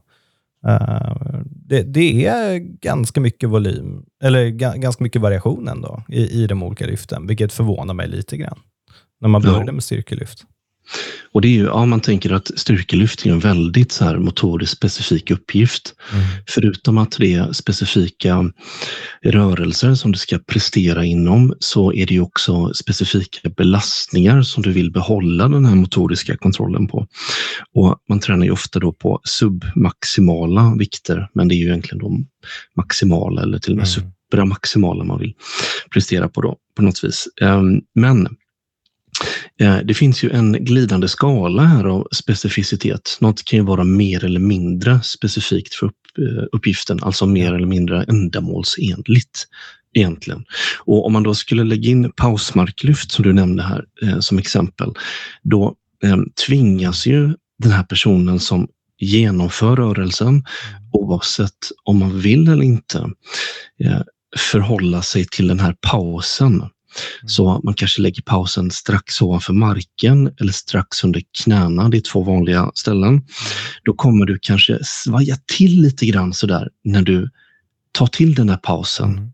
Uh, 0.67 1.41
det, 1.45 1.83
det, 1.83 2.27
är 2.27 2.59
ganska 2.59 3.21
mycket 3.21 3.49
volym, 3.49 4.05
eller 4.23 4.49
ganska 4.77 5.05
mycket 5.05 5.23
variation 5.23 5.69
ändå 5.69 6.03
i, 6.09 6.43
i 6.43 6.47
de 6.47 6.63
olika 6.63 6.87
lyften, 6.87 7.27
vilket 7.27 7.53
förvånar 7.53 7.95
mig 7.95 8.09
lite 8.09 8.37
grann 8.37 8.59
när 9.21 9.29
man 9.29 9.43
började 9.43 9.73
med 9.73 9.85
styrkelyft. 9.85 10.45
Och 11.33 11.41
det 11.41 11.49
är 11.49 11.53
ju, 11.53 11.65
ja, 11.65 11.87
man 11.87 12.01
tänker 12.01 12.33
att 12.33 12.51
styrkelyftning 12.57 13.31
är 13.31 13.35
en 13.35 13.41
väldigt 13.41 13.93
så 13.93 14.05
här 14.05 14.19
motoriskt 14.19 14.77
specifik 14.77 15.31
uppgift. 15.31 15.95
Mm. 16.13 16.25
Förutom 16.47 16.99
att 16.99 17.17
det 17.19 17.35
är 17.35 17.53
specifika 17.53 18.53
rörelser 19.23 19.95
som 19.95 20.13
du 20.13 20.19
ska 20.19 20.39
prestera 20.39 21.05
inom 21.05 21.55
så 21.59 21.93
är 21.93 22.07
det 22.07 22.15
ju 22.15 22.21
också 22.21 22.75
specifika 22.75 23.49
belastningar 23.49 24.43
som 24.43 24.63
du 24.63 24.73
vill 24.73 24.93
behålla 24.93 25.49
den 25.49 25.65
här 25.65 25.75
motoriska 25.75 26.37
kontrollen 26.37 26.87
på. 26.87 27.07
Och 27.75 27.97
man 28.09 28.21
tränar 28.21 28.45
ju 28.45 28.51
ofta 28.51 28.79
då 28.79 28.93
på 28.93 29.21
submaximala 29.25 30.75
vikter, 30.79 31.29
men 31.35 31.49
det 31.49 31.55
är 31.55 31.57
ju 31.57 31.67
egentligen 31.67 31.99
de 31.99 32.27
maximala 32.77 33.43
eller 33.43 33.59
till 33.59 33.73
och 33.73 33.79
med 33.79 33.87
mm. 33.97 34.13
supramaximala 34.31 35.05
man 35.05 35.19
vill 35.19 35.35
prestera 35.91 36.29
på 36.29 36.41
då, 36.41 36.57
på 36.77 36.83
något 36.83 37.05
vis. 37.05 37.29
Ehm, 37.41 37.81
men 37.95 38.29
det 39.85 39.95
finns 39.95 40.23
ju 40.23 40.31
en 40.31 40.53
glidande 40.53 41.09
skala 41.09 41.63
här 41.63 41.85
av 41.85 42.09
specificitet. 42.13 43.17
Något 43.21 43.45
kan 43.45 43.59
ju 43.59 43.65
vara 43.65 43.85
mer 43.85 44.25
eller 44.25 44.41
mindre 44.41 45.03
specifikt 45.03 45.75
för 45.75 45.87
eh, 45.87 46.45
uppgiften, 46.53 47.03
alltså 47.03 47.27
mer 47.27 47.55
eller 47.55 47.67
mindre 47.67 48.05
ändamålsenligt 48.05 49.47
egentligen. 49.95 50.45
Och 50.79 51.07
om 51.07 51.13
man 51.13 51.23
då 51.23 51.35
skulle 51.35 51.65
lägga 51.65 51.91
in 51.91 52.13
pausmarklyft 52.13 53.13
som 53.13 53.23
du 53.23 53.33
nämnde 53.33 53.63
här 53.63 53.85
eh, 54.03 54.19
som 54.19 54.39
exempel, 54.39 54.93
då 55.43 55.75
tvingas 56.47 57.07
ju 57.07 57.35
den 57.59 57.73
här 57.73 57.83
personen 57.83 58.41
som 58.41 58.69
genomför 58.99 59.77
rörelsen, 59.77 60.29
mm. 60.29 60.45
oavsett 60.93 61.71
om 61.85 61.99
man 61.99 62.21
vill 62.21 62.49
eller 62.49 62.63
inte, 62.63 63.11
förhålla 64.37 65.03
sig 65.03 65.27
till 65.31 65.49
den 65.49 65.61
här 65.61 65.77
pausen. 65.81 66.63
Så 67.27 67.61
man 67.65 67.75
kanske 67.75 68.03
lägger 68.03 68.23
pausen 68.23 68.71
strax 68.71 69.23
ovanför 69.23 69.53
marken 69.53 70.35
eller 70.41 70.53
strax 70.53 71.05
under 71.05 71.23
knäna. 71.45 71.89
Det 71.89 71.97
är 71.97 72.13
två 72.13 72.23
vanliga 72.23 72.71
ställen. 72.75 73.09
Mm. 73.09 73.23
Då 73.83 73.95
kommer 73.95 74.27
du 74.27 74.39
kanske 74.43 74.79
svaja 74.85 75.37
till 75.57 75.83
lite 75.83 76.07
grann 76.07 76.33
sådär 76.35 76.69
när 76.85 77.03
du 77.03 77.31
tar 77.93 78.07
till 78.07 78.35
den 78.35 78.49
här 78.49 78.57
pausen. 78.57 79.13
Mm. 79.13 79.33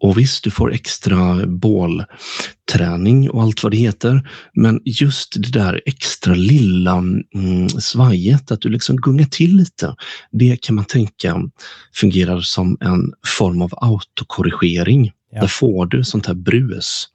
Och 0.00 0.18
visst, 0.18 0.44
du 0.44 0.50
får 0.50 0.72
extra 0.72 1.46
bålträning 1.46 3.30
och 3.30 3.42
allt 3.42 3.62
vad 3.62 3.72
det 3.72 3.78
heter. 3.78 4.30
Men 4.54 4.80
just 4.84 5.34
det 5.42 5.50
där 5.50 5.82
extra 5.86 6.34
lilla 6.34 6.92
mm, 7.34 7.68
svajet, 7.68 8.50
att 8.50 8.60
du 8.60 8.68
liksom 8.68 8.96
gungar 8.96 9.24
till 9.24 9.56
lite, 9.56 9.94
det 10.32 10.56
kan 10.62 10.74
man 10.74 10.84
tänka 10.84 11.50
fungerar 11.94 12.40
som 12.40 12.76
en 12.80 13.12
form 13.26 13.62
av 13.62 13.74
autokorrigering. 13.76 15.12
Ja. 15.36 15.40
Där 15.40 15.48
får 15.48 15.86
du 15.86 16.04
sånt 16.04 16.26
här 16.26 16.34
brus 16.34 17.08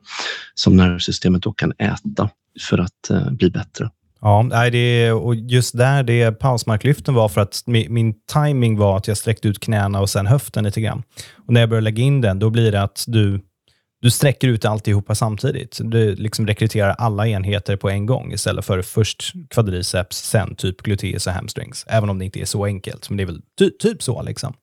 som 0.54 0.78
nervsystemet 0.78 1.44
då 1.44 1.54
kan 1.54 1.72
äta 1.72 2.30
för 2.70 2.78
att 2.78 3.10
eh, 3.10 3.32
bli 3.32 3.50
bättre. 3.50 3.90
Ja, 4.22 4.70
det, 4.72 5.12
och 5.12 5.36
just 5.36 5.78
där 5.78 6.04
det 6.04 6.32
pausmarklyften 6.32 7.14
var 7.14 7.30
för 7.30 7.42
att 7.42 7.64
min, 7.66 7.94
min 7.94 8.14
timing 8.34 8.78
var 8.78 8.98
att 8.98 9.08
jag 9.08 9.18
sträckte 9.18 9.48
ut 9.48 9.60
knäna 9.60 10.02
och 10.02 10.10
sen 10.10 10.28
höften 10.28 10.64
lite 10.64 10.82
grann. 10.82 11.04
Och 11.48 11.54
när 11.54 11.62
jag 11.62 11.70
börjar 11.70 11.82
lägga 11.82 12.04
in 12.04 12.22
den, 12.22 12.40
då 12.40 12.50
blir 12.50 12.72
det 12.72 12.82
att 12.82 13.04
du, 13.08 13.42
du 14.02 14.12
sträcker 14.12 14.48
ut 14.48 14.66
alltihopa 14.66 15.16
samtidigt. 15.16 15.80
Du 15.84 16.16
liksom 16.16 16.48
rekryterar 16.48 16.96
alla 16.98 17.28
enheter 17.28 17.76
på 17.76 17.90
en 17.90 18.06
gång 18.06 18.34
istället 18.34 18.66
för 18.66 18.82
först 18.82 19.34
kvadriceps, 19.50 20.18
sen 20.18 20.56
typ 20.56 20.82
gluteus 20.82 21.28
och 21.28 21.34
hamstrings. 21.34 21.86
Även 21.88 22.10
om 22.10 22.20
det 22.20 22.26
inte 22.26 22.42
är 22.42 22.46
så 22.46 22.66
enkelt, 22.66 23.10
men 23.10 23.18
det 23.18 23.24
är 23.24 23.28
väl 23.28 23.42
ty 23.60 23.70
typ 23.80 24.04
så. 24.04 24.22
Liksom. 24.22 24.54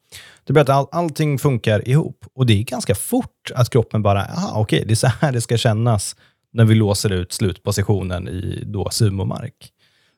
Det 0.45 0.53
blir 0.53 0.63
att 0.63 0.69
all, 0.69 0.87
allting 0.93 1.39
funkar 1.39 1.89
ihop 1.89 2.25
och 2.35 2.47
det 2.47 2.53
är 2.53 2.63
ganska 2.63 2.95
fort 2.95 3.51
att 3.55 3.71
kroppen 3.71 4.03
bara, 4.03 4.25
aha, 4.25 4.61
okej, 4.61 4.85
det 4.87 4.93
är 4.93 4.97
så 4.97 5.07
här 5.07 5.33
det 5.33 5.41
ska 5.41 5.57
kännas 5.57 6.17
när 6.53 6.65
vi 6.65 6.75
låser 6.75 7.13
ut 7.13 7.33
slutpositionen 7.33 8.29
i 8.29 8.63
då 8.67 8.91
sumomark. 8.91 9.73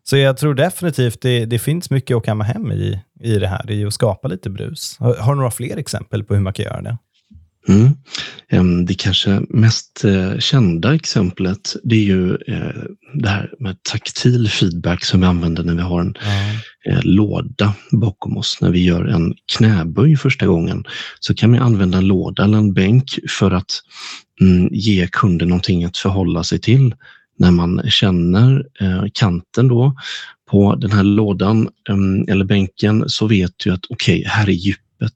Så 0.05 0.17
jag 0.17 0.37
tror 0.37 0.55
definitivt 0.55 1.21
det, 1.21 1.45
det 1.45 1.59
finns 1.59 1.91
mycket 1.91 2.17
att 2.17 2.25
kamma 2.25 2.45
hem 2.45 2.73
i, 2.73 3.01
i 3.21 3.39
det 3.39 3.49
här, 3.49 3.71
i 3.71 3.85
att 3.85 3.95
skapa 3.95 4.29
lite 4.29 4.51
brus. 4.51 4.97
Har, 4.99 5.15
har 5.15 5.33
du 5.33 5.37
några 5.37 5.51
fler 5.51 5.77
exempel 5.77 6.25
på 6.25 6.35
hur 6.35 6.41
man 6.41 6.53
kan 6.53 6.65
göra 6.65 6.83
det? 6.83 6.99
Mm. 7.69 8.85
Det 8.87 8.95
kanske 8.95 9.43
mest 9.49 10.05
eh, 10.05 10.39
kända 10.39 10.95
exemplet 10.95 11.77
det 11.85 11.95
är 11.95 12.05
ju 12.05 12.35
eh, 12.35 12.83
det 13.15 13.29
här 13.29 13.55
med 13.59 13.83
taktil 13.83 14.49
feedback 14.49 15.05
som 15.05 15.21
vi 15.21 15.27
använder 15.27 15.65
när 15.65 15.75
vi 15.75 15.83
har 15.83 16.01
en 16.01 16.15
mm. 16.85 17.01
låda 17.03 17.75
bakom 17.91 18.37
oss. 18.37 18.59
När 18.61 18.71
vi 18.71 18.85
gör 18.85 19.05
en 19.05 19.35
knäböj 19.57 20.17
första 20.17 20.47
gången 20.47 20.85
så 21.21 21.35
kan 21.35 21.53
vi 21.53 21.59
använda 21.59 21.99
en 21.99 22.07
låda 22.07 22.45
eller 22.45 22.59
en 22.59 22.73
bänk 22.73 23.19
för 23.29 23.51
att 23.51 23.83
mm, 24.41 24.69
ge 24.73 25.09
kunden 25.13 25.49
någonting 25.49 25.85
att 25.85 25.97
förhålla 25.97 26.45
sig 26.45 26.59
till. 26.59 26.95
När 27.39 27.51
man 27.51 27.83
känner 27.91 28.67
kanten 29.15 29.69
då 29.69 29.97
på 30.51 30.75
den 30.75 30.93
här 30.93 31.03
lådan 31.03 31.69
eller 32.29 32.45
bänken 32.45 33.05
så 33.09 33.27
vet 33.27 33.53
du 33.65 33.73
att 33.73 33.85
okej, 33.91 34.21
okay, 34.21 34.31
här 34.31 34.49
är 34.49 34.53
djupet 34.53 35.15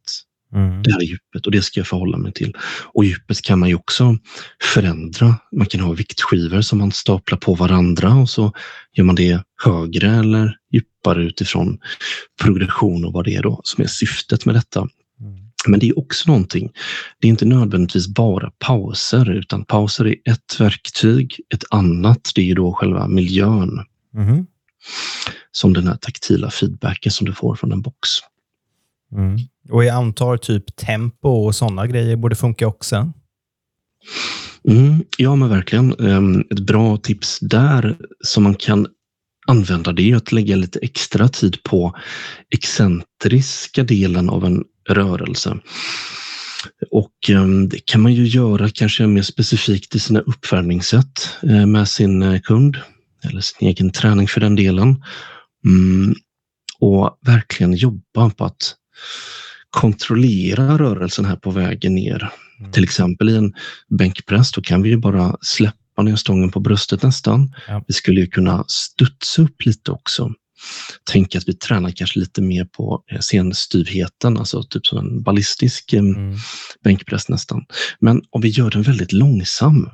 Mm. 0.54 0.82
Det 0.82 0.92
här 0.92 1.00
är 1.00 1.04
djupet 1.04 1.46
och 1.46 1.52
det 1.52 1.62
ska 1.62 1.80
jag 1.80 1.86
förhålla 1.86 2.18
mig 2.18 2.32
till. 2.32 2.54
Och 2.92 3.04
djupet 3.04 3.42
kan 3.42 3.58
man 3.58 3.68
ju 3.68 3.74
också 3.74 4.18
förändra. 4.62 5.36
Man 5.52 5.66
kan 5.66 5.80
ha 5.80 5.92
viktskivor 5.92 6.60
som 6.60 6.78
man 6.78 6.92
staplar 6.92 7.38
på 7.38 7.54
varandra 7.54 8.14
och 8.14 8.30
så 8.30 8.52
gör 8.92 9.04
man 9.04 9.14
det 9.14 9.42
högre 9.64 10.10
eller 10.10 10.56
djupare 10.72 11.24
utifrån 11.24 11.78
progression 12.42 13.04
och 13.04 13.12
vad 13.12 13.24
det 13.24 13.34
är 13.34 13.42
då 13.42 13.60
som 13.64 13.84
är 13.84 13.88
syftet 13.88 14.44
med 14.44 14.54
detta. 14.54 14.80
Mm. 14.80 15.44
Men 15.66 15.80
det 15.80 15.88
är 15.88 15.98
också 15.98 16.30
någonting. 16.30 16.70
Det 17.20 17.26
är 17.26 17.30
inte 17.30 17.44
nödvändigtvis 17.44 18.08
bara 18.08 18.50
pauser, 18.58 19.30
utan 19.30 19.64
pauser 19.64 20.06
är 20.06 20.16
ett 20.24 20.60
verktyg. 20.60 21.40
Ett 21.54 21.64
annat, 21.70 22.32
det 22.34 22.40
är 22.40 22.46
ju 22.46 22.54
då 22.54 22.72
själva 22.72 23.08
miljön. 23.08 23.80
Mm. 24.16 24.46
Som 25.52 25.72
den 25.72 25.86
här 25.86 25.96
taktila 25.96 26.50
feedbacken 26.50 27.12
som 27.12 27.26
du 27.26 27.32
får 27.32 27.54
från 27.54 27.72
en 27.72 27.82
box. 27.82 28.08
Mm. 29.12 29.36
Och 29.70 29.84
jag 29.84 29.96
antar 29.96 30.36
typ 30.36 30.76
tempo 30.76 31.28
och 31.28 31.54
sådana 31.54 31.86
grejer 31.86 32.16
borde 32.16 32.36
funka 32.36 32.66
också? 32.66 33.12
Mm, 34.68 35.04
ja, 35.18 35.36
men 35.36 35.48
verkligen. 35.48 36.00
Ehm, 36.00 36.40
ett 36.40 36.60
bra 36.60 36.96
tips 36.96 37.38
där 37.40 37.96
som 38.24 38.42
man 38.42 38.54
kan 38.54 38.86
använda 39.46 39.92
det 39.92 40.10
är 40.10 40.16
att 40.16 40.32
lägga 40.32 40.56
lite 40.56 40.78
extra 40.78 41.28
tid 41.28 41.62
på 41.62 41.96
excentriska 42.54 43.82
delen 43.82 44.30
av 44.30 44.44
en 44.44 44.64
rörelse. 44.88 45.58
Och 46.90 47.30
ehm, 47.30 47.68
det 47.68 47.86
kan 47.86 48.00
man 48.00 48.12
ju 48.14 48.26
göra 48.26 48.70
kanske 48.70 49.06
mer 49.06 49.22
specifikt 49.22 49.94
i 49.94 49.98
sina 49.98 50.20
uppvärmningssätt 50.20 51.28
eh, 51.42 51.66
med 51.66 51.88
sin 51.88 52.22
eh, 52.22 52.40
kund 52.40 52.76
eller 53.24 53.40
sin 53.40 53.68
egen 53.68 53.90
träning 53.90 54.28
för 54.28 54.40
den 54.40 54.54
delen. 54.54 55.02
Mm, 55.66 56.14
och 56.78 57.18
verkligen 57.20 57.74
jobba 57.74 58.30
på 58.30 58.44
att 58.44 58.76
kontrollera 59.70 60.78
rörelsen 60.78 61.24
här 61.24 61.36
på 61.36 61.50
vägen 61.50 61.94
ner. 61.94 62.30
Mm. 62.60 62.72
Till 62.72 62.84
exempel 62.84 63.28
i 63.28 63.36
en 63.36 63.54
bänkpress, 63.88 64.52
då 64.52 64.62
kan 64.62 64.82
vi 64.82 64.88
ju 64.88 64.96
bara 64.96 65.36
släppa 65.40 66.02
ner 66.02 66.16
stången 66.16 66.50
på 66.50 66.60
bröstet 66.60 67.02
nästan. 67.02 67.54
Ja. 67.68 67.84
Vi 67.88 67.94
skulle 67.94 68.20
ju 68.20 68.26
kunna 68.26 68.64
studsa 68.68 69.42
upp 69.42 69.64
lite 69.64 69.90
också. 69.90 70.32
Tänk 71.04 71.36
att 71.36 71.48
vi 71.48 71.54
tränar 71.54 71.90
kanske 71.90 72.20
lite 72.20 72.42
mer 72.42 72.64
på 72.64 73.04
eh, 73.12 73.20
senstyvheten, 73.20 74.38
alltså 74.38 74.62
typ 74.62 74.86
som 74.86 74.98
en 74.98 75.22
ballistisk 75.22 75.92
eh, 75.92 76.00
mm. 76.00 76.36
bänkpress 76.84 77.28
nästan. 77.28 77.66
Men 78.00 78.22
om 78.30 78.40
vi 78.40 78.48
gör 78.48 78.70
den 78.70 78.82
väldigt 78.82 79.12
långsam, 79.12 79.90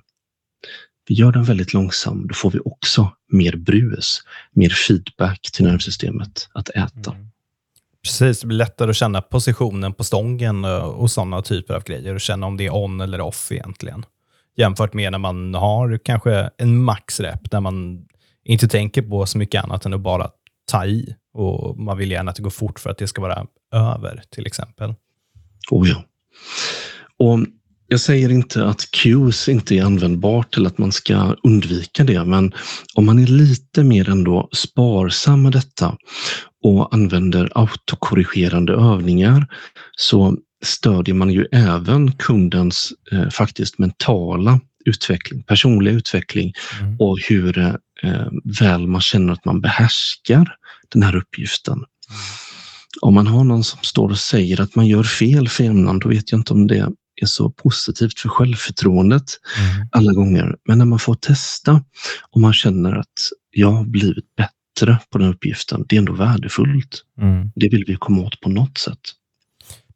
vi 1.09 1.15
gör 1.15 1.33
den 1.33 1.45
väldigt 1.45 1.73
långsam, 1.73 2.27
då 2.27 2.35
får 2.35 2.51
vi 2.51 2.59
också 2.59 3.13
mer 3.33 3.57
brus, 3.57 4.23
mer 4.53 4.71
feedback 4.71 5.51
till 5.53 5.65
nervsystemet 5.65 6.49
att 6.55 6.69
äta. 6.69 7.11
Mm. 7.11 7.31
Precis, 8.03 8.41
det 8.41 8.47
blir 8.47 8.59
lättare 8.59 8.91
att 8.91 8.97
känna 8.97 9.23
positionen 9.23 9.93
på 9.93 10.05
stången 10.05 10.65
eh, 10.65 10.77
och 10.77 11.11
sådana 11.11 11.43
typer 11.43 11.75
av 11.75 11.85
grejer 11.85 12.15
och 12.15 12.21
känna 12.21 12.47
om 12.47 12.57
det 12.57 12.67
är 12.67 12.75
on 12.75 13.01
eller 13.01 13.21
off 13.21 13.53
egentligen. 13.53 14.05
Jämfört 14.57 14.95
med 14.95 15.13
när 15.13 15.19
man 15.19 15.55
har 15.55 16.01
kanske 16.05 16.51
en 16.57 16.83
maxrep 16.83 17.51
där 17.51 17.61
man 17.61 18.07
inte 18.45 18.69
tänker 18.69 19.03
på 19.03 19.27
så 19.27 19.39
mycket 19.39 19.65
annat 19.65 19.87
än 19.87 19.95
att 19.95 20.01
bara 20.01 20.31
ta 20.71 20.87
i 20.87 21.17
och 21.33 21.79
man 21.79 21.99
vill 21.99 22.11
gärna 22.11 22.31
att 22.31 22.37
det 22.37 22.43
går 22.43 22.51
fort 22.51 22.81
för 22.81 22.91
att 22.91 22.99
det 22.99 23.07
ska 23.07 23.23
vara 23.23 23.47
över 23.73 24.23
till 24.31 24.47
exempel. 24.47 24.95
Oh 25.71 25.89
ja. 25.89 26.05
Och 27.19 27.39
jag 27.90 28.00
säger 28.00 28.31
inte 28.31 28.66
att 28.66 28.90
cues 28.90 29.48
inte 29.48 29.74
är 29.74 29.85
användbart 29.85 30.57
eller 30.57 30.66
att 30.70 30.79
man 30.79 30.92
ska 30.92 31.37
undvika 31.42 32.05
det, 32.05 32.24
men 32.24 32.53
om 32.94 33.07
man 33.07 33.18
är 33.18 33.26
lite 33.26 33.85
mer 33.85 34.09
ändå 34.09 34.48
sparsam 34.53 35.42
med 35.42 35.53
detta 35.53 35.96
och 36.62 36.94
använder 36.94 37.50
autokorrigerande 37.55 38.72
övningar 38.72 39.46
så 39.96 40.37
stödjer 40.64 41.14
man 41.14 41.31
ju 41.31 41.46
även 41.53 42.12
kundens 42.12 42.92
eh, 43.12 43.29
faktiskt 43.29 43.79
mentala 43.79 44.61
utveckling, 44.85 45.42
personliga 45.42 45.94
utveckling 45.94 46.53
mm. 46.81 46.96
och 47.00 47.18
hur 47.29 47.59
eh, 47.59 48.26
väl 48.61 48.87
man 48.87 49.00
känner 49.00 49.33
att 49.33 49.44
man 49.44 49.61
behärskar 49.61 50.55
den 50.92 51.03
här 51.03 51.16
uppgiften. 51.16 51.74
Mm. 51.74 51.87
Om 53.00 53.14
man 53.14 53.26
har 53.26 53.44
någon 53.44 53.64
som 53.64 53.79
står 53.83 54.11
och 54.11 54.18
säger 54.18 54.61
att 54.61 54.74
man 54.74 54.87
gör 54.87 55.03
fel 55.03 55.48
för 55.48 55.64
jämnan, 55.64 55.98
då 55.98 56.09
vet 56.09 56.33
jag 56.33 56.40
inte 56.40 56.53
om 56.53 56.66
det 56.66 56.88
är 57.23 57.27
så 57.27 57.51
positivt 57.51 58.21
för 58.21 58.29
självförtroendet 58.29 59.25
mm. 59.59 59.89
alla 59.93 60.13
gånger. 60.13 60.57
Men 60.69 60.79
när 60.79 60.85
man 60.85 60.99
får 60.99 61.15
testa 61.15 61.83
och 62.31 62.41
man 62.41 62.53
känner 62.53 62.97
att 62.97 63.31
jag 63.51 63.71
har 63.71 63.85
blivit 63.85 64.37
bättre 64.37 64.99
på 65.11 65.19
den 65.19 65.29
uppgiften, 65.29 65.85
det 65.89 65.97
är 65.97 65.99
ändå 65.99 66.13
värdefullt. 66.13 67.05
Mm. 67.21 67.51
Det 67.55 67.69
vill 67.69 67.85
vi 67.87 67.97
komma 67.97 68.23
åt 68.23 68.41
på 68.41 68.49
något 68.49 68.79
sätt. 68.79 69.01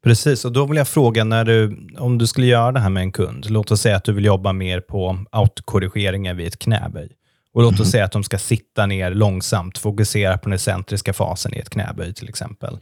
Precis, 0.04 0.44
och 0.44 0.52
då 0.52 0.66
vill 0.66 0.76
jag 0.76 0.88
fråga, 0.88 1.24
när 1.24 1.44
du, 1.44 1.88
om 1.98 2.18
du 2.18 2.26
skulle 2.26 2.46
göra 2.46 2.72
det 2.72 2.80
här 2.80 2.90
med 2.90 3.00
en 3.00 3.12
kund, 3.12 3.50
låt 3.50 3.70
oss 3.70 3.80
säga 3.80 3.96
att 3.96 4.04
du 4.04 4.12
vill 4.12 4.24
jobba 4.24 4.52
mer 4.52 4.80
på 4.80 5.24
autokorrigeringar 5.30 6.34
vid 6.34 6.46
ett 6.46 6.58
knäböj. 6.58 7.08
Och 7.52 7.62
låt 7.62 7.72
oss 7.72 7.80
mm. 7.80 7.90
säga 7.90 8.04
att 8.04 8.12
de 8.12 8.24
ska 8.24 8.38
sitta 8.38 8.86
ner 8.86 9.10
långsamt, 9.10 9.78
fokusera 9.78 10.38
på 10.38 10.48
den 10.48 10.58
centriska 10.58 11.12
fasen 11.12 11.54
i 11.54 11.58
ett 11.58 11.70
knäböj 11.70 12.14
till 12.14 12.28
exempel. 12.28 12.78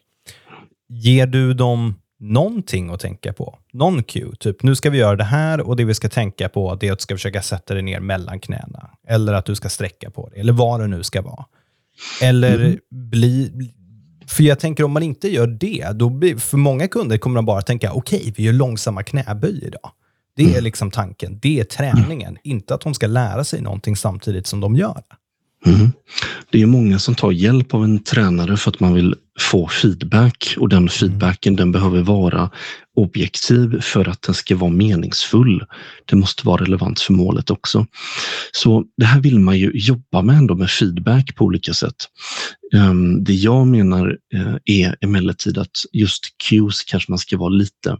Ger 0.88 1.26
du 1.26 1.54
dem 1.54 1.94
någonting 2.22 2.90
att 2.90 3.00
tänka 3.00 3.32
på? 3.32 3.58
Någon 3.72 4.02
cue? 4.02 4.36
Typ, 4.38 4.62
nu 4.62 4.74
ska 4.74 4.90
vi 4.90 4.98
göra 4.98 5.16
det 5.16 5.24
här 5.24 5.60
och 5.60 5.76
det 5.76 5.84
vi 5.84 5.94
ska 5.94 6.08
tänka 6.08 6.48
på 6.48 6.74
det 6.74 6.88
är 6.88 6.92
att 6.92 6.98
du 6.98 7.02
ska 7.02 7.14
försöka 7.14 7.42
sätta 7.42 7.74
dig 7.74 7.82
ner 7.82 8.00
mellan 8.00 8.40
knäna. 8.40 8.90
Eller 9.08 9.32
att 9.32 9.44
du 9.44 9.54
ska 9.54 9.68
sträcka 9.68 10.10
på 10.10 10.28
det, 10.28 10.40
eller 10.40 10.52
vad 10.52 10.80
det 10.80 10.86
nu 10.86 11.02
ska 11.02 11.22
vara. 11.22 11.44
Eller 12.22 12.60
mm. 12.60 12.78
bli... 12.90 13.52
För 14.26 14.42
jag 14.42 14.60
tänker 14.60 14.84
om 14.84 14.92
man 14.92 15.02
inte 15.02 15.28
gör 15.28 15.46
det, 15.46 15.88
då 15.92 16.08
blir, 16.08 16.36
för 16.36 16.56
många 16.56 16.88
kunder 16.88 17.18
kommer 17.18 17.36
de 17.36 17.44
bara 17.44 17.62
tänka, 17.62 17.92
okej, 17.92 18.18
okay, 18.18 18.32
vi 18.36 18.42
gör 18.42 18.52
långsamma 18.52 19.02
knäböj 19.02 19.64
idag. 19.64 19.90
Det 20.36 20.44
är 20.44 20.48
mm. 20.48 20.64
liksom 20.64 20.90
tanken. 20.90 21.38
Det 21.42 21.60
är 21.60 21.64
träningen. 21.64 22.38
Inte 22.44 22.74
att 22.74 22.80
de 22.80 22.94
ska 22.94 23.06
lära 23.06 23.44
sig 23.44 23.60
någonting 23.60 23.96
samtidigt 23.96 24.46
som 24.46 24.60
de 24.60 24.76
gör 24.76 24.94
det. 24.94 25.16
Mm. 25.66 25.92
Det 26.50 26.62
är 26.62 26.66
många 26.66 26.98
som 26.98 27.14
tar 27.14 27.32
hjälp 27.32 27.74
av 27.74 27.84
en 27.84 28.02
tränare 28.02 28.56
för 28.56 28.70
att 28.70 28.80
man 28.80 28.94
vill 28.94 29.14
få 29.40 29.68
feedback 29.68 30.54
och 30.58 30.68
den 30.68 30.78
mm. 30.78 30.88
feedbacken 30.88 31.56
den 31.56 31.72
behöver 31.72 32.02
vara 32.02 32.50
objektiv 32.96 33.80
för 33.80 34.08
att 34.08 34.22
den 34.22 34.34
ska 34.34 34.56
vara 34.56 34.70
meningsfull. 34.70 35.64
Det 36.04 36.16
måste 36.16 36.46
vara 36.46 36.64
relevant 36.64 37.00
för 37.00 37.12
målet 37.12 37.50
också. 37.50 37.86
Så 38.52 38.84
det 38.96 39.04
här 39.04 39.20
vill 39.20 39.38
man 39.38 39.58
ju 39.58 39.70
jobba 39.74 40.22
med 40.22 40.36
ändå 40.36 40.54
med 40.54 40.70
feedback 40.70 41.34
på 41.34 41.44
olika 41.44 41.74
sätt. 41.74 41.94
Ehm, 42.74 43.24
det 43.24 43.34
jag 43.34 43.66
menar 43.66 44.18
eh, 44.34 44.56
är 44.64 44.96
emellertid 45.00 45.58
att 45.58 45.76
just 45.92 46.22
cues 46.48 46.82
kanske 46.82 47.12
man 47.12 47.18
ska 47.18 47.36
vara 47.36 47.48
lite 47.48 47.96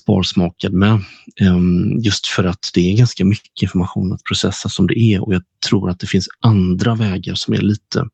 sparsmakad 0.00 0.72
med. 0.72 1.04
Ehm, 1.40 1.98
just 1.98 2.26
för 2.26 2.44
att 2.44 2.70
det 2.74 2.92
är 2.92 2.96
ganska 2.96 3.24
mycket 3.24 3.62
information 3.62 4.12
att 4.12 4.24
processa 4.24 4.68
som 4.68 4.86
det 4.86 4.98
är 4.98 5.24
och 5.24 5.34
jag 5.34 5.42
tror 5.68 5.90
att 5.90 6.00
det 6.00 6.06
finns 6.06 6.28
andra 6.40 6.94
vägar 6.94 7.34
som 7.34 7.54
är 7.54 7.60
lite 7.60 8.08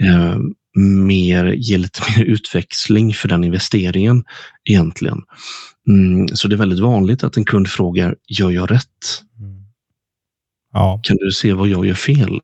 ehm, 0.00 0.54
mer, 0.76 1.44
ge 1.44 1.78
lite 1.78 2.00
mer 2.08 2.24
utväxling 2.24 3.14
för 3.14 3.28
den 3.28 3.44
investeringen 3.44 4.24
egentligen. 4.64 5.22
Mm, 5.88 6.28
så 6.28 6.48
det 6.48 6.54
är 6.54 6.58
väldigt 6.58 6.80
vanligt 6.80 7.24
att 7.24 7.36
en 7.36 7.44
kund 7.44 7.68
frågar, 7.68 8.16
gör 8.28 8.50
jag 8.50 8.70
rätt? 8.70 9.22
Mm. 9.40 9.62
Ja. 10.72 11.00
Kan 11.02 11.16
du 11.16 11.32
se 11.32 11.52
vad 11.52 11.68
jag 11.68 11.86
gör 11.86 11.94
fel? 11.94 12.40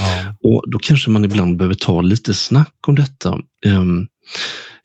Ja. 0.00 0.34
Och 0.42 0.64
Då 0.70 0.78
kanske 0.78 1.10
man 1.10 1.24
ibland 1.24 1.56
behöver 1.56 1.74
ta 1.74 2.00
lite 2.00 2.34
snack 2.34 2.74
om 2.86 2.94
detta. 2.94 3.38
Um, 3.66 4.08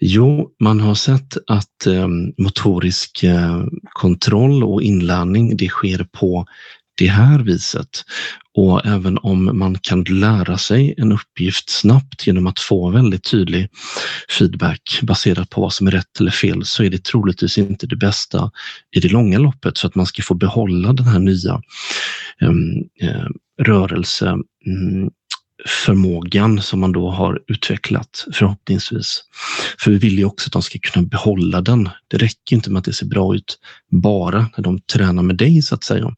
Jo, 0.05 0.49
man 0.59 0.79
har 0.79 0.95
sett 0.95 1.37
att 1.47 1.85
eh, 1.87 2.07
motorisk 2.37 3.23
eh, 3.23 3.63
kontroll 3.83 4.63
och 4.63 4.81
inlärning, 4.81 5.57
det 5.57 5.67
sker 5.67 6.07
på 6.11 6.45
det 6.97 7.07
här 7.07 7.39
viset. 7.39 8.03
Och 8.53 8.85
även 8.85 9.17
om 9.17 9.59
man 9.59 9.77
kan 9.81 10.03
lära 10.03 10.57
sig 10.57 10.93
en 10.97 11.11
uppgift 11.11 11.69
snabbt 11.69 12.27
genom 12.27 12.47
att 12.47 12.59
få 12.59 12.89
väldigt 12.89 13.23
tydlig 13.23 13.69
feedback 14.39 14.99
baserat 15.01 15.49
på 15.49 15.61
vad 15.61 15.73
som 15.73 15.87
är 15.87 15.91
rätt 15.91 16.19
eller 16.19 16.31
fel 16.31 16.65
så 16.65 16.83
är 16.83 16.89
det 16.89 17.03
troligtvis 17.03 17.57
inte 17.57 17.87
det 17.87 17.95
bästa 17.95 18.51
i 18.95 18.99
det 18.99 19.09
långa 19.09 19.39
loppet 19.39 19.79
för 19.79 19.87
att 19.87 19.95
man 19.95 20.05
ska 20.05 20.23
få 20.23 20.33
behålla 20.33 20.93
den 20.93 21.07
här 21.07 21.19
nya 21.19 21.61
um, 22.41 22.83
rörelse 23.61 24.29
um, 24.65 25.11
förmågan 25.65 26.61
som 26.61 26.79
man 26.79 26.91
då 26.91 27.09
har 27.09 27.41
utvecklat 27.47 28.25
förhoppningsvis. 28.33 29.23
För 29.79 29.91
vi 29.91 29.97
vill 29.97 30.17
ju 30.17 30.25
också 30.25 30.47
att 30.47 30.53
de 30.53 30.61
ska 30.61 30.79
kunna 30.79 31.05
behålla 31.05 31.61
den. 31.61 31.89
Det 32.07 32.17
räcker 32.17 32.55
inte 32.55 32.71
med 32.71 32.79
att 32.79 32.85
det 32.85 32.93
ser 32.93 33.05
bra 33.05 33.35
ut 33.35 33.59
bara 33.91 34.49
när 34.57 34.63
de 34.63 34.79
tränar 34.79 35.23
med 35.23 35.37
dig 35.37 35.61
så 35.61 35.75
att 35.75 35.83
säga, 35.83 36.15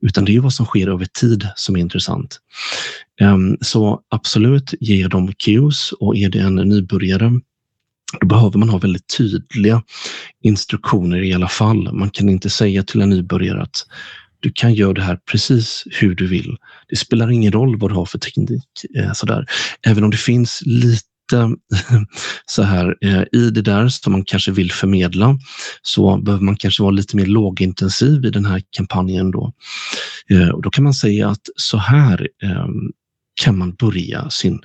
utan 0.00 0.24
det 0.24 0.36
är 0.36 0.40
vad 0.40 0.52
som 0.52 0.66
sker 0.66 0.88
över 0.88 1.06
tid 1.20 1.48
som 1.56 1.76
är 1.76 1.80
intressant. 1.80 2.40
Ehm, 3.20 3.56
så 3.60 4.00
absolut, 4.08 4.74
ge 4.80 5.08
dem 5.08 5.32
cues 5.32 5.92
och 5.92 6.16
är 6.16 6.28
det 6.28 6.38
en 6.38 6.54
nybörjare 6.54 7.40
då 8.20 8.26
behöver 8.26 8.58
man 8.58 8.68
ha 8.68 8.78
väldigt 8.78 9.16
tydliga 9.18 9.82
instruktioner 10.42 11.22
i 11.22 11.34
alla 11.34 11.48
fall. 11.48 11.92
Man 11.92 12.10
kan 12.10 12.28
inte 12.28 12.50
säga 12.50 12.82
till 12.82 13.00
en 13.00 13.10
nybörjare 13.10 13.62
att 13.62 13.86
du 14.40 14.52
kan 14.54 14.74
göra 14.74 14.92
det 14.92 15.02
här 15.02 15.18
precis 15.30 15.84
hur 15.90 16.14
du 16.14 16.26
vill. 16.26 16.56
Det 16.88 16.96
spelar 16.96 17.30
ingen 17.30 17.52
roll 17.52 17.78
vad 17.78 17.90
du 17.90 17.94
har 17.94 18.06
för 18.06 18.18
teknik. 18.18 18.84
Eh, 18.96 19.12
sådär. 19.12 19.46
Även 19.82 20.04
om 20.04 20.10
det 20.10 20.16
finns 20.16 20.62
lite 20.66 21.02
så 22.46 22.62
här 22.62 22.96
eh, 23.00 23.22
i 23.32 23.50
det 23.50 23.62
där 23.62 23.88
som 23.88 24.12
man 24.12 24.24
kanske 24.24 24.52
vill 24.52 24.72
förmedla 24.72 25.38
så 25.82 26.16
behöver 26.16 26.44
man 26.44 26.56
kanske 26.56 26.82
vara 26.82 26.90
lite 26.90 27.16
mer 27.16 27.26
lågintensiv 27.26 28.24
i 28.24 28.30
den 28.30 28.44
här 28.44 28.62
kampanjen 28.70 29.30
då. 29.30 29.52
Eh, 30.30 30.48
och 30.48 30.62
då 30.62 30.70
kan 30.70 30.84
man 30.84 30.94
säga 30.94 31.28
att 31.28 31.48
så 31.56 31.78
här 31.78 32.28
ehm, 32.42 32.90
kan 33.42 33.58
man 33.58 33.74
börja 33.74 34.30
sin 34.30 34.60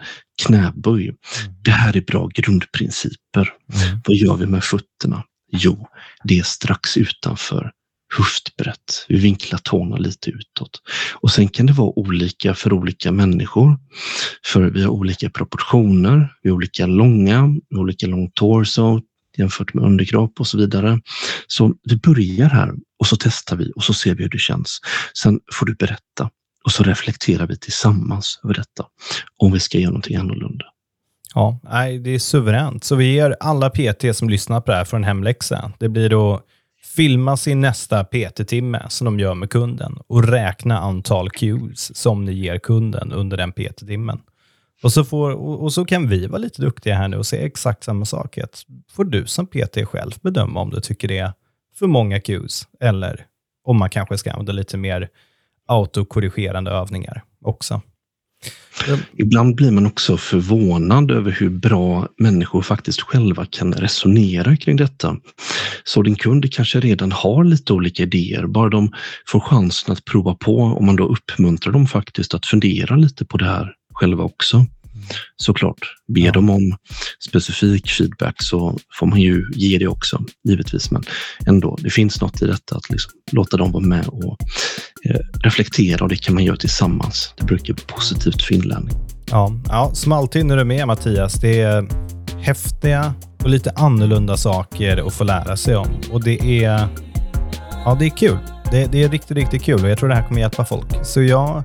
knäböj. 0.46 1.04
Mm. 1.04 1.18
Det 1.62 1.72
här 1.72 1.98
är 1.98 2.02
bra 2.02 2.30
grundprinciper. 2.34 3.54
Mm. 3.74 4.00
Vad 4.06 4.18
gör 4.18 4.36
vi 4.36 4.46
med 4.46 4.64
fötterna? 4.64 5.24
Jo, 5.52 5.88
det 6.24 6.40
är 6.40 6.44
strax 6.44 6.98
utanför 6.98 7.72
höftbrett. 8.18 9.06
Vi 9.08 9.20
vinklar 9.20 9.60
tårna 9.64 9.98
lite 9.98 10.30
utåt. 10.30 10.82
Och 11.14 11.32
sen 11.32 11.48
kan 11.48 11.66
det 11.66 11.74
vara 11.74 12.00
olika 12.00 12.56
för 12.56 12.74
olika 12.74 13.12
människor. 13.12 13.78
För 14.46 14.62
vi 14.62 14.84
har 14.84 14.90
olika 14.90 15.30
proportioner, 15.30 16.34
vi 16.44 16.50
är 16.50 16.54
olika 16.54 16.86
långa, 16.86 17.50
olika 17.76 18.08
lång 18.08 18.32
torso 18.34 19.02
jämfört 19.38 19.74
med 19.74 19.84
underkropp 19.84 20.40
och 20.40 20.48
så 20.48 20.58
vidare. 20.58 21.00
Så 21.48 21.74
vi 21.84 21.96
börjar 21.96 22.50
här 22.50 22.72
och 23.00 23.08
så 23.08 23.16
testar 23.20 23.56
vi 23.56 23.72
och 23.76 23.84
så 23.84 23.94
ser 23.94 24.16
vi 24.16 24.24
hur 24.24 24.30
det 24.30 24.40
känns. 24.40 24.80
Sen 25.22 25.40
får 25.54 25.66
du 25.66 25.76
berätta 25.76 26.30
och 26.64 26.72
så 26.72 26.84
reflekterar 26.84 27.48
vi 27.48 27.58
tillsammans 27.58 28.40
över 28.44 28.54
detta 28.54 28.86
om 29.38 29.52
vi 29.52 29.60
ska 29.60 29.78
göra 29.78 29.90
någonting 29.90 30.16
annorlunda. 30.16 30.66
Ja, 31.34 31.60
det 32.04 32.10
är 32.10 32.20
suveränt. 32.20 32.84
Så 32.84 32.96
vi 32.96 33.14
ger 33.14 33.36
alla 33.40 33.70
PT 33.70 34.16
som 34.16 34.30
lyssnar 34.30 34.62
på 34.62 34.72
det 34.72 34.78
här 34.78 34.86
för 34.86 34.98
en 34.98 35.04
hemläxa. 35.04 35.72
Det 35.80 35.90
blir 35.90 36.10
då 36.10 36.42
filma 36.84 37.38
sin 37.38 37.62
nästa 37.62 38.04
PT-timme 38.04 38.86
som 38.90 39.06
de 39.06 39.20
gör 39.20 39.36
med 39.36 39.50
kunden 39.50 40.00
och 40.08 40.24
räkna 40.24 40.80
antal 40.80 41.30
cues 41.30 41.98
som 41.98 42.26
ni 42.26 42.34
ger 42.34 42.58
kunden 42.58 43.12
under 43.12 43.38
den 43.38 43.52
PT-timmen. 43.52 44.20
Och 44.84 44.94
så, 44.94 45.04
får, 45.04 45.32
och 45.32 45.74
så 45.74 45.86
kan 45.86 46.08
vi 46.08 46.28
vara 46.28 46.40
lite 46.40 46.62
duktiga 46.62 46.96
här 46.96 47.08
nu 47.08 47.18
och 47.18 47.26
säga 47.26 47.46
exakt 47.46 47.84
samma 47.84 48.06
sak. 48.06 48.38
Att 48.38 48.66
får 48.92 49.04
du 49.04 49.26
som 49.26 49.48
PT 49.48 49.86
själv 49.86 50.12
bedöma 50.22 50.62
om 50.62 50.70
du 50.70 50.82
tycker 50.82 51.08
det 51.08 51.18
är 51.18 51.34
för 51.76 51.88
många 51.88 52.20
cues 52.20 52.68
eller 52.80 53.26
om 53.64 53.78
man 53.78 53.90
kanske 53.90 54.18
ska 54.18 54.32
använda 54.32 54.52
lite 54.52 54.78
mer 54.78 55.10
autokorrigerande 55.68 56.72
övningar 56.72 57.24
också. 57.42 57.82
Ibland 59.18 59.56
blir 59.56 59.72
man 59.72 59.86
också 59.86 60.18
förvånad 60.18 61.12
över 61.12 61.32
hur 61.32 61.50
bra 61.50 62.08
människor 62.18 62.62
faktiskt 62.62 63.02
själva 63.02 63.46
kan 63.46 63.74
resonera 63.74 64.58
kring 64.58 64.76
detta. 64.76 65.18
Så 65.84 66.02
din 66.02 66.16
kund 66.16 66.54
kanske 66.54 66.80
redan 66.80 67.12
har 67.12 67.44
lite 67.44 67.74
olika 67.74 68.04
idéer, 68.04 68.48
bara 68.48 68.70
de 68.70 68.92
får 69.28 69.40
chansen 69.40 69.94
att 69.94 70.06
prova 70.06 70.36
på 70.36 70.58
och 70.58 70.84
man 70.84 70.96
då 70.96 71.08
uppmuntrar 71.08 71.74
dem 71.74 71.88
faktiskt 71.88 72.34
att 72.34 72.46
fundera 72.46 72.96
lite 72.96 73.26
på 73.26 73.38
det 73.38 73.46
här 73.46 73.74
själva 73.94 74.24
också 74.24 74.66
såklart. 75.36 75.80
Ber 76.08 76.22
ja. 76.22 76.32
de 76.32 76.50
om 76.50 76.78
specifik 77.20 77.90
feedback 77.90 78.36
så 78.38 78.80
får 79.00 79.08
man 79.08 79.22
ju 79.22 79.46
ge 79.56 79.78
det 79.78 79.88
också, 79.88 80.24
givetvis. 80.44 80.92
Men 80.92 81.04
ändå, 81.46 81.78
det 81.82 81.90
finns 81.90 82.22
något 82.22 82.42
i 82.42 82.46
detta 82.46 82.76
att 82.76 82.90
liksom 82.90 83.12
låta 83.32 83.58
dem 83.58 83.72
vara 83.72 83.86
med 83.86 84.08
och 84.08 84.38
reflektera 85.44 86.04
och 86.04 86.10
det 86.10 86.16
kan 86.16 86.34
man 86.34 86.44
göra 86.44 86.58
tillsammans. 86.58 87.34
Det 87.38 87.46
brukar 87.46 87.74
vara 87.74 87.98
positivt 87.98 88.42
för 88.42 88.54
inlärning. 88.54 88.98
Ja, 89.32 89.54
ja 89.68 89.92
som 89.94 90.12
alltid 90.12 90.46
när 90.46 90.56
du 90.56 90.62
är 90.62 90.66
med 90.66 90.88
Mattias, 90.88 91.34
det 91.34 91.62
är 91.62 91.88
häftiga 92.42 93.14
och 93.44 93.50
lite 93.50 93.72
annorlunda 93.76 94.38
saker 94.38 95.08
att 95.08 95.14
få 95.14 95.24
lära 95.24 95.58
sig 95.58 95.76
om. 95.76 95.88
Och 96.12 96.24
det 96.24 96.64
är, 96.64 96.88
ja, 97.86 97.98
det 98.00 98.06
är 98.06 98.10
kul. 98.10 98.38
Det, 98.72 98.92
det 98.92 99.04
är 99.04 99.10
riktigt, 99.10 99.38
riktigt 99.38 99.64
kul 99.64 99.84
och 99.84 99.90
jag 99.90 99.98
tror 99.98 100.10
det 100.10 100.16
här 100.16 100.28
kommer 100.28 100.42
hjälpa 100.42 100.66
folk. 100.66 100.88
Så 101.04 101.22
jag 101.22 101.64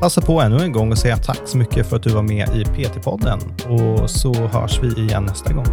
passa 0.00 0.20
på 0.20 0.40
ännu 0.40 0.56
en 0.56 0.72
gång 0.72 0.92
och 0.92 0.98
säga 0.98 1.16
tack 1.16 1.40
så 1.44 1.58
mycket 1.58 1.88
för 1.88 1.96
att 1.96 2.02
du 2.02 2.10
var 2.10 2.22
med 2.22 2.48
i 2.48 2.64
PT-podden 2.64 3.40
och 3.68 4.10
så 4.10 4.34
hörs 4.34 4.80
vi 4.82 5.02
igen 5.02 5.24
nästa 5.24 5.52
gång. 5.52 5.66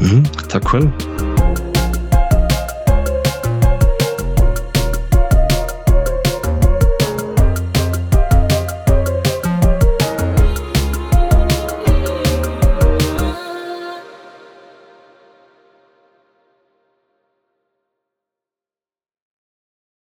Mm, 0.00 0.24
tack 0.50 0.64
själv. 0.64 0.90